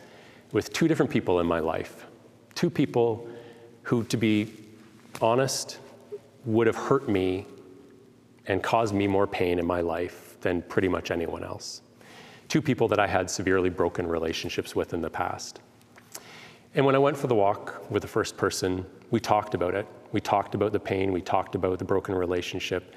with 0.52 0.72
two 0.72 0.86
different 0.86 1.10
people 1.10 1.40
in 1.40 1.46
my 1.46 1.58
life. 1.58 2.06
Two 2.54 2.70
people 2.70 3.28
who, 3.82 4.04
to 4.04 4.16
be 4.16 4.52
honest, 5.20 5.78
would 6.44 6.66
have 6.66 6.76
hurt 6.76 7.08
me 7.08 7.46
and 8.46 8.62
caused 8.62 8.94
me 8.94 9.06
more 9.06 9.26
pain 9.26 9.58
in 9.58 9.66
my 9.66 9.80
life 9.80 10.36
than 10.40 10.62
pretty 10.62 10.88
much 10.88 11.10
anyone 11.10 11.42
else. 11.42 11.82
Two 12.48 12.62
people 12.62 12.88
that 12.88 12.98
I 12.98 13.06
had 13.06 13.30
severely 13.30 13.70
broken 13.70 14.06
relationships 14.06 14.74
with 14.74 14.94
in 14.94 15.02
the 15.02 15.10
past. 15.10 15.60
And 16.74 16.84
when 16.84 16.94
I 16.94 16.98
went 16.98 17.16
for 17.16 17.26
the 17.26 17.34
walk 17.34 17.90
with 17.90 18.02
the 18.02 18.08
first 18.08 18.36
person, 18.36 18.86
we 19.10 19.20
talked 19.20 19.54
about 19.54 19.74
it. 19.74 19.86
We 20.12 20.20
talked 20.20 20.54
about 20.54 20.72
the 20.72 20.80
pain, 20.80 21.12
we 21.12 21.20
talked 21.20 21.54
about 21.54 21.78
the 21.78 21.84
broken 21.84 22.14
relationship. 22.14 22.94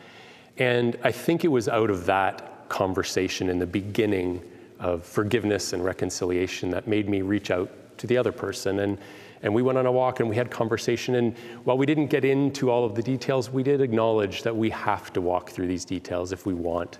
And 0.58 0.98
I 1.04 1.12
think 1.12 1.44
it 1.44 1.50
was 1.50 1.68
out 1.68 1.90
of 1.90 2.06
that 2.06 2.70
conversation 2.70 3.50
in 3.50 3.60
the 3.60 3.66
beginning 3.66 4.42
of 4.80 5.04
forgiveness 5.04 5.74
and 5.74 5.84
reconciliation 5.84 6.70
that 6.72 6.88
made 6.88 7.10
me 7.10 7.22
reach 7.22 7.52
out 7.52 7.70
to 7.98 8.08
the 8.08 8.18
other 8.18 8.32
person. 8.32 8.80
And, 8.80 8.98
and 9.44 9.54
we 9.54 9.62
went 9.62 9.78
on 9.78 9.86
a 9.86 9.92
walk 9.92 10.20
and 10.20 10.30
we 10.30 10.36
had 10.36 10.50
conversation. 10.50 11.16
And 11.16 11.38
while 11.64 11.78
we 11.78 11.86
didn't 11.86 12.08
get 12.08 12.24
into 12.24 12.70
all 12.70 12.86
of 12.86 12.96
the 12.96 13.04
details, 13.04 13.50
we 13.50 13.64
did 13.64 13.82
acknowledge 13.82 14.44
that 14.44 14.56
we 14.56 14.70
have 14.70 15.12
to 15.14 15.22
walk 15.22 15.50
through 15.50 15.68
these 15.68 15.86
details 15.86 16.32
if 16.32 16.46
we 16.46 16.54
want 16.54 17.00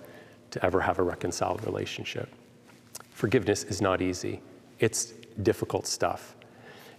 to 0.50 0.64
ever 0.64 0.80
have 0.80 0.98
a 0.98 1.02
reconciled 1.02 1.64
relationship. 1.64 2.28
Forgiveness 3.12 3.64
is 3.64 3.80
not 3.80 4.02
easy, 4.02 4.40
it's 4.78 5.12
difficult 5.42 5.86
stuff. 5.86 6.36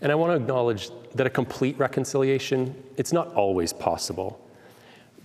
And 0.01 0.11
I 0.11 0.15
want 0.15 0.31
to 0.31 0.35
acknowledge 0.35 0.89
that 1.15 1.25
a 1.25 1.29
complete 1.29 1.77
reconciliation, 1.77 2.75
it's 2.97 3.13
not 3.13 3.33
always 3.35 3.71
possible, 3.71 4.39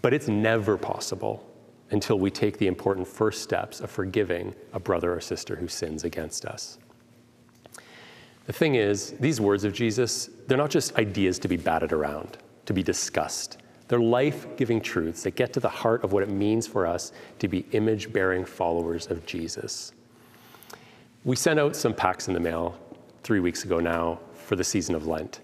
but 0.02 0.14
it's 0.14 0.28
never 0.28 0.76
possible 0.76 1.44
until 1.90 2.18
we 2.18 2.30
take 2.30 2.58
the 2.58 2.66
important 2.66 3.06
first 3.08 3.42
steps 3.42 3.80
of 3.80 3.90
forgiving 3.90 4.54
a 4.72 4.80
brother 4.80 5.12
or 5.12 5.20
sister 5.20 5.56
who 5.56 5.68
sins 5.68 6.04
against 6.04 6.44
us. 6.44 6.78
The 8.46 8.52
thing 8.52 8.76
is, 8.76 9.12
these 9.20 9.40
words 9.40 9.64
of 9.64 9.72
Jesus, 9.72 10.30
they're 10.46 10.56
not 10.56 10.70
just 10.70 10.96
ideas 10.96 11.38
to 11.40 11.48
be 11.48 11.56
batted 11.56 11.92
around, 11.92 12.38
to 12.66 12.72
be 12.72 12.82
discussed. 12.82 13.58
They're 13.88 13.98
life 13.98 14.46
giving 14.56 14.80
truths 14.80 15.22
that 15.24 15.34
get 15.34 15.52
to 15.54 15.60
the 15.60 15.68
heart 15.68 16.04
of 16.04 16.12
what 16.12 16.22
it 16.22 16.30
means 16.30 16.66
for 16.66 16.86
us 16.86 17.12
to 17.40 17.48
be 17.48 17.66
image 17.72 18.12
bearing 18.12 18.44
followers 18.44 19.06
of 19.10 19.26
Jesus. 19.26 19.92
We 21.24 21.34
sent 21.34 21.58
out 21.58 21.74
some 21.74 21.94
packs 21.94 22.28
in 22.28 22.34
the 22.34 22.40
mail 22.40 22.78
three 23.24 23.40
weeks 23.40 23.64
ago 23.64 23.80
now 23.80 24.20
for 24.34 24.54
the 24.54 24.64
season 24.64 24.94
of 24.94 25.06
Lent. 25.06 25.40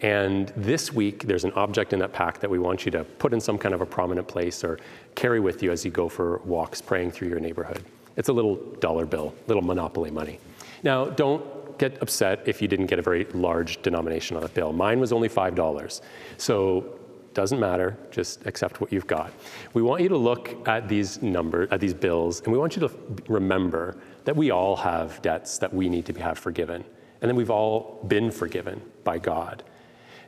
And 0.00 0.52
this 0.56 0.92
week, 0.92 1.24
there's 1.24 1.44
an 1.44 1.52
object 1.52 1.92
in 1.92 2.00
that 2.00 2.12
pack 2.12 2.40
that 2.40 2.50
we 2.50 2.58
want 2.58 2.84
you 2.84 2.90
to 2.92 3.04
put 3.04 3.32
in 3.32 3.40
some 3.40 3.56
kind 3.56 3.74
of 3.74 3.80
a 3.80 3.86
prominent 3.86 4.26
place 4.26 4.64
or 4.64 4.80
carry 5.14 5.38
with 5.38 5.62
you 5.62 5.70
as 5.70 5.84
you 5.84 5.92
go 5.92 6.08
for 6.08 6.38
walks 6.38 6.80
praying 6.80 7.12
through 7.12 7.28
your 7.28 7.38
neighborhood. 7.38 7.84
It's 8.16 8.28
a 8.28 8.32
little 8.32 8.56
dollar 8.80 9.06
bill, 9.06 9.32
little 9.46 9.62
monopoly 9.62 10.10
money. 10.10 10.40
Now, 10.82 11.04
don't 11.06 11.78
get 11.78 12.02
upset 12.02 12.42
if 12.46 12.60
you 12.60 12.68
didn't 12.68 12.86
get 12.86 12.98
a 12.98 13.02
very 13.02 13.24
large 13.26 13.80
denomination 13.82 14.36
on 14.36 14.42
that 14.42 14.54
bill. 14.54 14.72
Mine 14.72 14.98
was 14.98 15.12
only 15.12 15.28
$5. 15.28 16.00
So 16.36 16.98
doesn't 17.34 17.60
matter, 17.60 17.96
just 18.10 18.46
accept 18.46 18.80
what 18.80 18.92
you've 18.92 19.06
got. 19.06 19.32
We 19.74 19.82
want 19.82 20.02
you 20.02 20.08
to 20.08 20.16
look 20.16 20.56
at 20.68 20.88
these 20.88 21.22
numbers, 21.22 21.68
at 21.70 21.80
these 21.80 21.94
bills, 21.94 22.40
and 22.40 22.52
we 22.52 22.58
want 22.58 22.76
you 22.76 22.88
to 22.88 22.94
remember 23.28 23.96
that 24.24 24.36
we 24.36 24.50
all 24.50 24.76
have 24.76 25.20
debts 25.22 25.58
that 25.58 25.72
we 25.72 25.88
need 25.88 26.06
to 26.06 26.12
have 26.20 26.38
forgiven 26.38 26.84
and 27.22 27.28
then 27.28 27.36
we've 27.36 27.50
all 27.50 28.00
been 28.08 28.30
forgiven 28.30 28.82
by 29.04 29.16
God. 29.16 29.62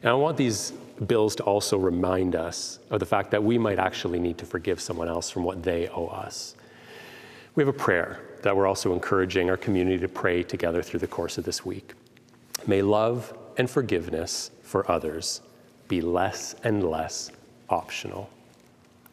And 0.02 0.10
I 0.10 0.14
want 0.14 0.36
these 0.36 0.72
bills 1.06 1.34
to 1.36 1.42
also 1.42 1.76
remind 1.76 2.36
us 2.36 2.78
of 2.88 3.00
the 3.00 3.06
fact 3.06 3.32
that 3.32 3.42
we 3.42 3.58
might 3.58 3.80
actually 3.80 4.20
need 4.20 4.38
to 4.38 4.46
forgive 4.46 4.80
someone 4.80 5.08
else 5.08 5.28
from 5.28 5.42
what 5.42 5.62
they 5.62 5.88
owe 5.88 6.06
us. 6.06 6.54
We 7.56 7.62
have 7.64 7.74
a 7.74 7.76
prayer 7.76 8.20
that 8.42 8.56
we're 8.56 8.68
also 8.68 8.92
encouraging 8.92 9.50
our 9.50 9.56
community 9.56 9.98
to 9.98 10.08
pray 10.08 10.44
together 10.44 10.82
through 10.82 11.00
the 11.00 11.08
course 11.08 11.36
of 11.36 11.44
this 11.44 11.64
week. 11.64 11.94
May 12.66 12.80
love 12.80 13.36
and 13.58 13.68
forgiveness 13.68 14.52
for 14.62 14.88
others 14.90 15.40
be 15.94 16.00
less 16.00 16.56
and 16.64 16.82
less 16.82 17.30
optional. 17.68 18.28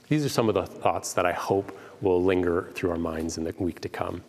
These 0.10 0.26
are 0.26 0.30
some 0.30 0.50
of 0.50 0.56
the 0.56 0.66
thoughts 0.66 1.14
that 1.14 1.28
I 1.28 1.32
hope 1.32 1.78
will 2.02 2.24
linger 2.24 2.72
through 2.74 2.90
our 2.90 2.98
minds 2.98 3.38
in 3.38 3.44
the 3.44 3.54
week 3.60 3.82
to 3.82 3.90
come. 3.90 4.24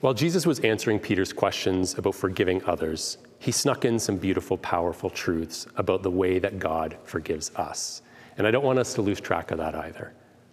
While 0.00 0.14
Jesus 0.14 0.46
was 0.46 0.58
answering 0.60 0.98
Peter's 0.98 1.32
questions 1.32 1.96
about 1.96 2.16
forgiving 2.16 2.60
others, 2.64 3.18
he 3.38 3.52
snuck 3.52 3.84
in 3.84 4.00
some 4.00 4.16
beautiful, 4.16 4.56
powerful 4.58 5.10
truths 5.10 5.68
about 5.76 6.02
the 6.02 6.10
way 6.10 6.40
that 6.40 6.58
God 6.58 6.96
forgives 7.04 7.52
us. 7.54 8.02
And 8.36 8.44
I 8.44 8.50
don't 8.50 8.64
want 8.64 8.80
us 8.80 8.94
to 8.94 9.02
lose 9.02 9.20
track 9.20 9.52
of 9.52 9.58
that 9.58 9.76
either. 9.76 10.12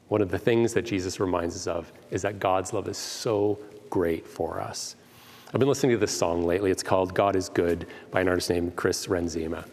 One 0.10 0.22
of 0.22 0.30
the 0.30 0.38
things 0.38 0.72
that 0.76 0.84
Jesus 0.84 1.20
reminds 1.20 1.56
us 1.56 1.66
of 1.66 1.92
is 2.12 2.22
that 2.22 2.38
God's 2.38 2.74
love 2.74 2.88
is 2.88 2.98
so 2.98 3.58
great 3.90 4.28
for 4.28 4.62
us. 4.62 4.96
I've 5.52 5.60
been 5.60 5.70
listening 5.70 5.94
to 5.94 5.98
this 5.98 6.16
song 6.16 6.44
lately. 6.44 6.70
It's 6.70 6.84
called 6.84 7.16
God 7.16 7.36
is 7.36 7.50
Good 7.50 7.88
by 8.12 8.22
an 8.22 8.28
artist 8.28 8.52
named 8.52 8.76
Chris 8.76 9.08
Renzema. 9.08 9.66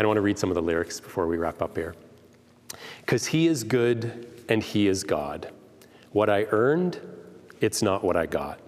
And 0.00 0.06
I 0.06 0.08
want 0.08 0.16
to 0.16 0.22
read 0.22 0.38
some 0.38 0.48
of 0.48 0.54
the 0.54 0.62
lyrics 0.62 0.98
before 0.98 1.26
we 1.26 1.36
wrap 1.36 1.60
up 1.60 1.76
here. 1.76 1.94
Because 3.02 3.26
He 3.26 3.48
is 3.48 3.62
good 3.62 4.26
and 4.48 4.62
He 4.62 4.88
is 4.88 5.04
God. 5.04 5.52
What 6.12 6.30
I 6.30 6.44
earned, 6.52 6.98
it's 7.60 7.82
not 7.82 8.02
what 8.02 8.16
I 8.16 8.24
got. 8.24 8.60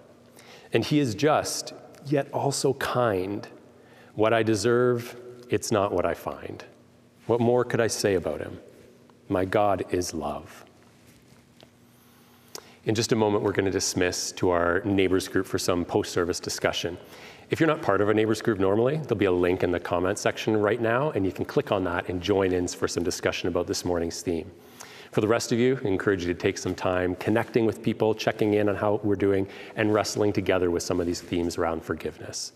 And 0.74 0.84
he 0.84 0.98
is 0.98 1.14
just, 1.14 1.72
yet 2.04 2.30
also 2.32 2.74
kind. 2.74 3.48
What 4.14 4.34
I 4.34 4.42
deserve, 4.42 5.16
it's 5.48 5.72
not 5.72 5.90
what 5.90 6.04
I 6.04 6.12
find. 6.12 6.62
What 7.28 7.40
more 7.40 7.64
could 7.64 7.80
I 7.80 7.86
say 7.86 8.16
about 8.16 8.42
him? 8.42 8.60
My 9.30 9.46
God 9.46 9.86
is 9.88 10.12
love. 10.12 10.66
In 12.84 12.94
just 12.94 13.12
a 13.12 13.16
moment, 13.16 13.42
we're 13.42 13.52
going 13.52 13.64
to 13.64 13.70
dismiss 13.70 14.32
to 14.32 14.50
our 14.50 14.82
neighbors 14.84 15.28
group 15.28 15.46
for 15.46 15.58
some 15.58 15.86
post 15.86 16.12
service 16.12 16.40
discussion. 16.40 16.98
If 17.52 17.60
you're 17.60 17.66
not 17.66 17.82
part 17.82 18.00
of 18.00 18.08
a 18.08 18.14
neighbors 18.14 18.40
group 18.40 18.58
normally, 18.58 18.96
there'll 18.96 19.16
be 19.16 19.26
a 19.26 19.30
link 19.30 19.62
in 19.62 19.70
the 19.70 19.78
comment 19.78 20.18
section 20.18 20.56
right 20.56 20.80
now, 20.80 21.10
and 21.10 21.26
you 21.26 21.32
can 21.32 21.44
click 21.44 21.70
on 21.70 21.84
that 21.84 22.08
and 22.08 22.18
join 22.18 22.50
in 22.50 22.66
for 22.66 22.88
some 22.88 23.02
discussion 23.02 23.46
about 23.46 23.66
this 23.66 23.84
morning's 23.84 24.22
theme. 24.22 24.50
For 25.10 25.20
the 25.20 25.28
rest 25.28 25.52
of 25.52 25.58
you, 25.58 25.78
I 25.84 25.88
encourage 25.88 26.24
you 26.24 26.32
to 26.32 26.40
take 26.40 26.56
some 26.56 26.74
time 26.74 27.14
connecting 27.16 27.66
with 27.66 27.82
people, 27.82 28.14
checking 28.14 28.54
in 28.54 28.70
on 28.70 28.74
how 28.74 29.00
we're 29.04 29.16
doing, 29.16 29.46
and 29.76 29.92
wrestling 29.92 30.32
together 30.32 30.70
with 30.70 30.82
some 30.82 30.98
of 30.98 31.04
these 31.04 31.20
themes 31.20 31.58
around 31.58 31.84
forgiveness. 31.84 32.52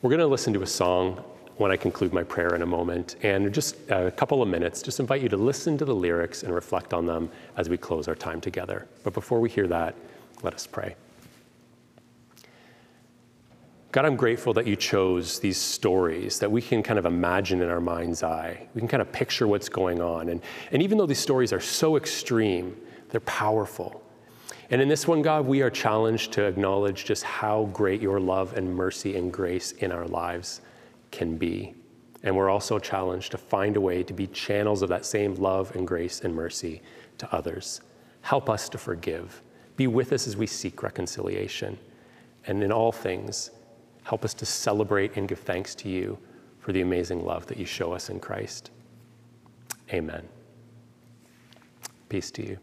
We're 0.00 0.08
going 0.08 0.20
to 0.20 0.26
listen 0.26 0.54
to 0.54 0.62
a 0.62 0.66
song 0.66 1.22
when 1.58 1.70
I 1.70 1.76
conclude 1.76 2.14
my 2.14 2.22
prayer 2.22 2.54
in 2.54 2.62
a 2.62 2.66
moment, 2.66 3.16
and 3.22 3.52
just 3.52 3.76
a 3.90 4.10
couple 4.10 4.40
of 4.40 4.48
minutes, 4.48 4.80
just 4.80 5.00
invite 5.00 5.20
you 5.20 5.28
to 5.28 5.36
listen 5.36 5.76
to 5.76 5.84
the 5.84 5.94
lyrics 5.94 6.44
and 6.44 6.54
reflect 6.54 6.94
on 6.94 7.04
them 7.04 7.28
as 7.58 7.68
we 7.68 7.76
close 7.76 8.08
our 8.08 8.14
time 8.14 8.40
together. 8.40 8.88
But 9.04 9.12
before 9.12 9.38
we 9.38 9.50
hear 9.50 9.66
that, 9.66 9.94
let 10.42 10.54
us 10.54 10.66
pray. 10.66 10.96
God, 13.92 14.06
I'm 14.06 14.16
grateful 14.16 14.54
that 14.54 14.66
you 14.66 14.74
chose 14.74 15.38
these 15.38 15.58
stories 15.58 16.38
that 16.38 16.50
we 16.50 16.62
can 16.62 16.82
kind 16.82 16.98
of 16.98 17.04
imagine 17.04 17.60
in 17.60 17.68
our 17.68 17.80
mind's 17.80 18.22
eye. 18.22 18.66
We 18.74 18.80
can 18.80 18.88
kind 18.88 19.02
of 19.02 19.12
picture 19.12 19.46
what's 19.46 19.68
going 19.68 20.00
on. 20.00 20.30
And, 20.30 20.40
and 20.70 20.82
even 20.82 20.96
though 20.96 21.04
these 21.04 21.18
stories 21.18 21.52
are 21.52 21.60
so 21.60 21.96
extreme, 21.98 22.74
they're 23.10 23.20
powerful. 23.20 24.02
And 24.70 24.80
in 24.80 24.88
this 24.88 25.06
one, 25.06 25.20
God, 25.20 25.44
we 25.44 25.60
are 25.60 25.68
challenged 25.68 26.32
to 26.32 26.44
acknowledge 26.44 27.04
just 27.04 27.22
how 27.22 27.68
great 27.74 28.00
your 28.00 28.18
love 28.18 28.56
and 28.56 28.74
mercy 28.74 29.14
and 29.14 29.30
grace 29.30 29.72
in 29.72 29.92
our 29.92 30.06
lives 30.06 30.62
can 31.10 31.36
be. 31.36 31.74
And 32.22 32.34
we're 32.34 32.48
also 32.48 32.78
challenged 32.78 33.32
to 33.32 33.38
find 33.38 33.76
a 33.76 33.80
way 33.80 34.02
to 34.04 34.14
be 34.14 34.26
channels 34.28 34.80
of 34.80 34.88
that 34.88 35.04
same 35.04 35.34
love 35.34 35.76
and 35.76 35.86
grace 35.86 36.22
and 36.22 36.34
mercy 36.34 36.80
to 37.18 37.30
others. 37.34 37.82
Help 38.22 38.48
us 38.48 38.70
to 38.70 38.78
forgive. 38.78 39.42
Be 39.76 39.86
with 39.86 40.14
us 40.14 40.26
as 40.26 40.34
we 40.34 40.46
seek 40.46 40.82
reconciliation. 40.82 41.78
And 42.46 42.62
in 42.62 42.72
all 42.72 42.90
things, 42.90 43.50
Help 44.04 44.24
us 44.24 44.34
to 44.34 44.46
celebrate 44.46 45.16
and 45.16 45.28
give 45.28 45.38
thanks 45.38 45.74
to 45.76 45.88
you 45.88 46.18
for 46.58 46.72
the 46.72 46.80
amazing 46.80 47.24
love 47.24 47.46
that 47.46 47.58
you 47.58 47.66
show 47.66 47.92
us 47.92 48.08
in 48.08 48.20
Christ. 48.20 48.70
Amen. 49.92 50.28
Peace 52.08 52.30
to 52.32 52.46
you. 52.46 52.58